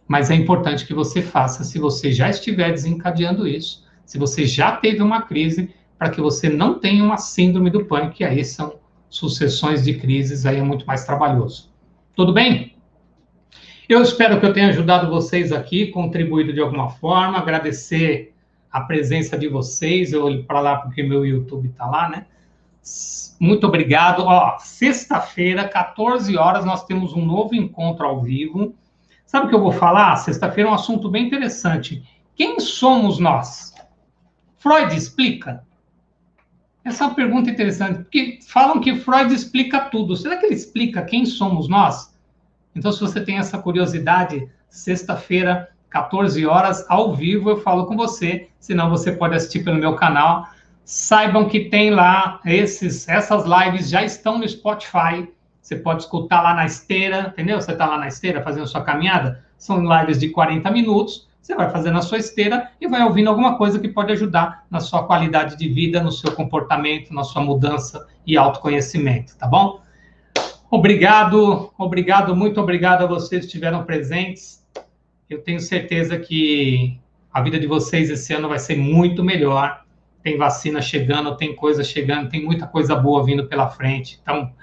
mas 0.08 0.32
é 0.32 0.36
importante 0.36 0.86
que 0.86 0.94
você 0.94 1.22
faça 1.22 1.64
se 1.64 1.78
você 1.78 2.12
já 2.12 2.30
estiver 2.30 2.72
desencadeando 2.72 3.48
isso, 3.48 3.84
se 4.06 4.18
você 4.18 4.46
já 4.46 4.78
teve 4.78 5.02
uma 5.02 5.22
crise, 5.24 5.74
para 5.98 6.10
que 6.10 6.22
você 6.22 6.50
não 6.50 6.80
tenha 6.80 7.04
uma 7.04 7.18
síndrome 7.18 7.70
do 7.70 7.86
pânico, 7.86 8.16
que 8.16 8.24
aí 8.24 8.44
são 8.44 8.76
sucessões 9.14 9.84
de 9.84 9.94
crises, 9.94 10.44
aí 10.44 10.58
é 10.58 10.64
muito 10.64 10.88
mais 10.88 11.06
trabalhoso. 11.06 11.72
Tudo 12.16 12.34
bem? 12.34 12.76
Eu 13.88 14.02
espero 14.02 14.40
que 14.40 14.46
eu 14.46 14.52
tenha 14.52 14.70
ajudado 14.70 15.08
vocês 15.08 15.52
aqui, 15.52 15.88
contribuído 15.92 16.52
de 16.52 16.60
alguma 16.60 16.90
forma, 16.90 17.38
agradecer 17.38 18.34
a 18.72 18.82
presença 18.82 19.38
de 19.38 19.48
vocês. 19.48 20.14
Eu 20.14 20.24
olho 20.24 20.44
para 20.46 20.60
lá 20.60 20.78
porque 20.78 21.04
meu 21.04 21.24
YouTube 21.24 21.70
está 21.70 21.86
lá, 21.86 22.10
né? 22.10 22.26
Muito 23.40 23.68
obrigado. 23.68 24.24
Ó, 24.24 24.58
sexta-feira, 24.58 25.68
14 25.68 26.36
horas, 26.36 26.66
nós 26.66 26.84
temos 26.84 27.14
um 27.14 27.24
novo 27.24 27.54
encontro 27.54 28.08
ao 28.08 28.20
vivo. 28.20 28.74
Sabe 29.28 29.46
o 29.46 29.50
que 29.50 29.56
eu 29.56 29.62
vou 29.62 29.72
falar? 29.72 30.16
Sexta-feira 30.16 30.70
é 30.70 30.72
um 30.72 30.76
assunto 30.76 31.08
bem 31.08 31.28
interessante. 31.28 32.02
Quem 32.36 32.60
somos 32.60 33.20
nós? 33.20 33.76
Freud 34.58 34.96
explica? 34.96 35.64
Essa 36.84 37.06
é 37.06 37.08
uma 37.08 37.16
pergunta 37.16 37.50
interessante, 37.50 38.00
porque 38.00 38.40
falam 38.46 38.82
que 38.82 38.96
Freud 38.96 39.34
explica 39.34 39.80
tudo. 39.82 40.18
Será 40.18 40.36
que 40.38 40.46
ele 40.46 40.56
explica 40.56 41.02
quem 41.02 41.26
somos 41.26 41.70
nós? 41.70 42.14
Então, 42.76 42.92
se 42.92 43.00
você 43.00 43.22
tem 43.22 43.38
essa 43.38 43.58
curiosidade, 43.58 44.50
sexta-feira, 44.70 45.70
14 45.90 46.46
horas, 46.46 46.86
ao 46.90 47.16
vivo, 47.16 47.52
eu 47.52 47.62
falo 47.62 47.86
com 47.86 47.96
você. 47.96 48.50
Senão, 48.60 48.90
você 48.90 49.12
pode 49.12 49.36
assistir 49.36 49.64
pelo 49.64 49.78
meu 49.78 49.96
canal. 49.96 50.48
Saibam 50.84 51.48
que 51.48 51.70
tem 51.70 51.92
lá 51.92 52.42
esses, 52.44 53.08
essas 53.08 53.46
lives 53.46 53.90
já 53.90 54.04
estão 54.04 54.38
no 54.38 54.50
Spotify. 54.50 55.32
Você 55.62 55.78
pode 55.78 56.02
escutar 56.02 56.42
lá 56.42 56.54
na 56.54 56.66
esteira, 56.66 57.28
entendeu? 57.32 57.62
Você 57.62 57.72
está 57.72 57.86
lá 57.86 57.98
na 57.98 58.08
esteira 58.08 58.42
fazendo 58.42 58.68
sua 58.68 58.84
caminhada. 58.84 59.46
São 59.58 59.82
lives 59.82 60.20
de 60.20 60.30
40 60.30 60.70
minutos. 60.72 61.30
Você 61.44 61.56
vai 61.56 61.70
fazendo 61.70 61.98
a 61.98 62.02
sua 62.02 62.20
esteira 62.20 62.72
e 62.80 62.88
vai 62.88 63.04
ouvindo 63.04 63.30
alguma 63.30 63.58
coisa 63.58 63.78
que 63.78 63.90
pode 63.90 64.14
ajudar 64.14 64.66
na 64.72 64.80
sua 64.80 65.06
qualidade 65.06 65.58
de 65.58 65.68
vida, 65.68 66.02
no 66.02 66.10
seu 66.10 66.32
comportamento, 66.32 67.14
na 67.14 67.26
sua 67.26 67.42
mudança 67.42 68.08
e 68.26 68.38
autoconhecimento, 68.38 69.38
tá 69.38 69.46
bom? 69.46 69.82
Obrigado, 70.72 71.70
obrigado, 71.78 72.34
muito 72.34 72.62
obrigado 72.62 73.04
a 73.04 73.08
vocês 73.08 73.42
que 73.42 73.48
estiveram 73.48 73.84
presentes. 73.84 74.66
Eu 75.30 75.42
tenho 75.42 75.60
certeza 75.60 76.18
que 76.18 76.98
a 77.30 77.42
vida 77.42 77.60
de 77.60 77.68
vocês 77.68 78.10
esse 78.10 78.34
ano 78.34 78.48
vai 78.48 78.58
ser 78.58 78.78
muito 78.78 79.22
melhor. 79.22 79.84
Tem 80.24 80.38
vacina 80.38 80.82
chegando, 80.82 81.36
tem 81.36 81.54
coisa 81.54 81.84
chegando, 81.84 82.30
tem 82.30 82.42
muita 82.42 82.66
coisa 82.66 82.96
boa 82.96 83.22
vindo 83.22 83.50
pela 83.50 83.68
frente. 83.68 84.18
Então, 84.22 84.54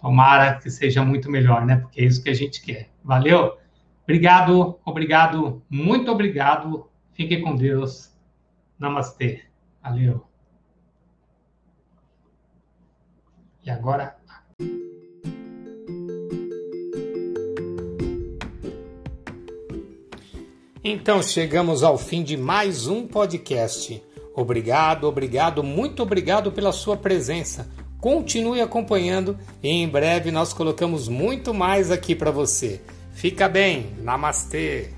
tomara 0.00 0.56
que 0.56 0.68
seja 0.68 1.04
muito 1.04 1.30
melhor, 1.30 1.64
né? 1.64 1.76
Porque 1.76 2.00
é 2.00 2.04
isso 2.04 2.20
que 2.20 2.28
a 2.28 2.34
gente 2.34 2.60
quer. 2.60 2.90
Valeu? 3.04 3.61
Obrigado, 4.04 4.78
obrigado, 4.84 5.62
muito 5.70 6.10
obrigado. 6.10 6.88
Fique 7.12 7.40
com 7.40 7.54
Deus. 7.54 8.12
Namastê. 8.78 9.42
Valeu. 9.82 10.24
E 13.64 13.70
agora. 13.70 14.16
Então 20.84 21.22
chegamos 21.22 21.84
ao 21.84 21.96
fim 21.96 22.24
de 22.24 22.36
mais 22.36 22.88
um 22.88 23.06
podcast. 23.06 24.02
Obrigado, 24.34 25.04
obrigado, 25.04 25.62
muito 25.62 26.02
obrigado 26.02 26.50
pela 26.50 26.72
sua 26.72 26.96
presença. 26.96 27.70
Continue 28.00 28.60
acompanhando 28.60 29.38
e 29.62 29.68
em 29.68 29.88
breve 29.88 30.32
nós 30.32 30.52
colocamos 30.52 31.06
muito 31.06 31.54
mais 31.54 31.92
aqui 31.92 32.16
para 32.16 32.32
você. 32.32 32.80
Fica 33.12 33.48
bem, 33.48 33.94
namastê! 34.02 34.88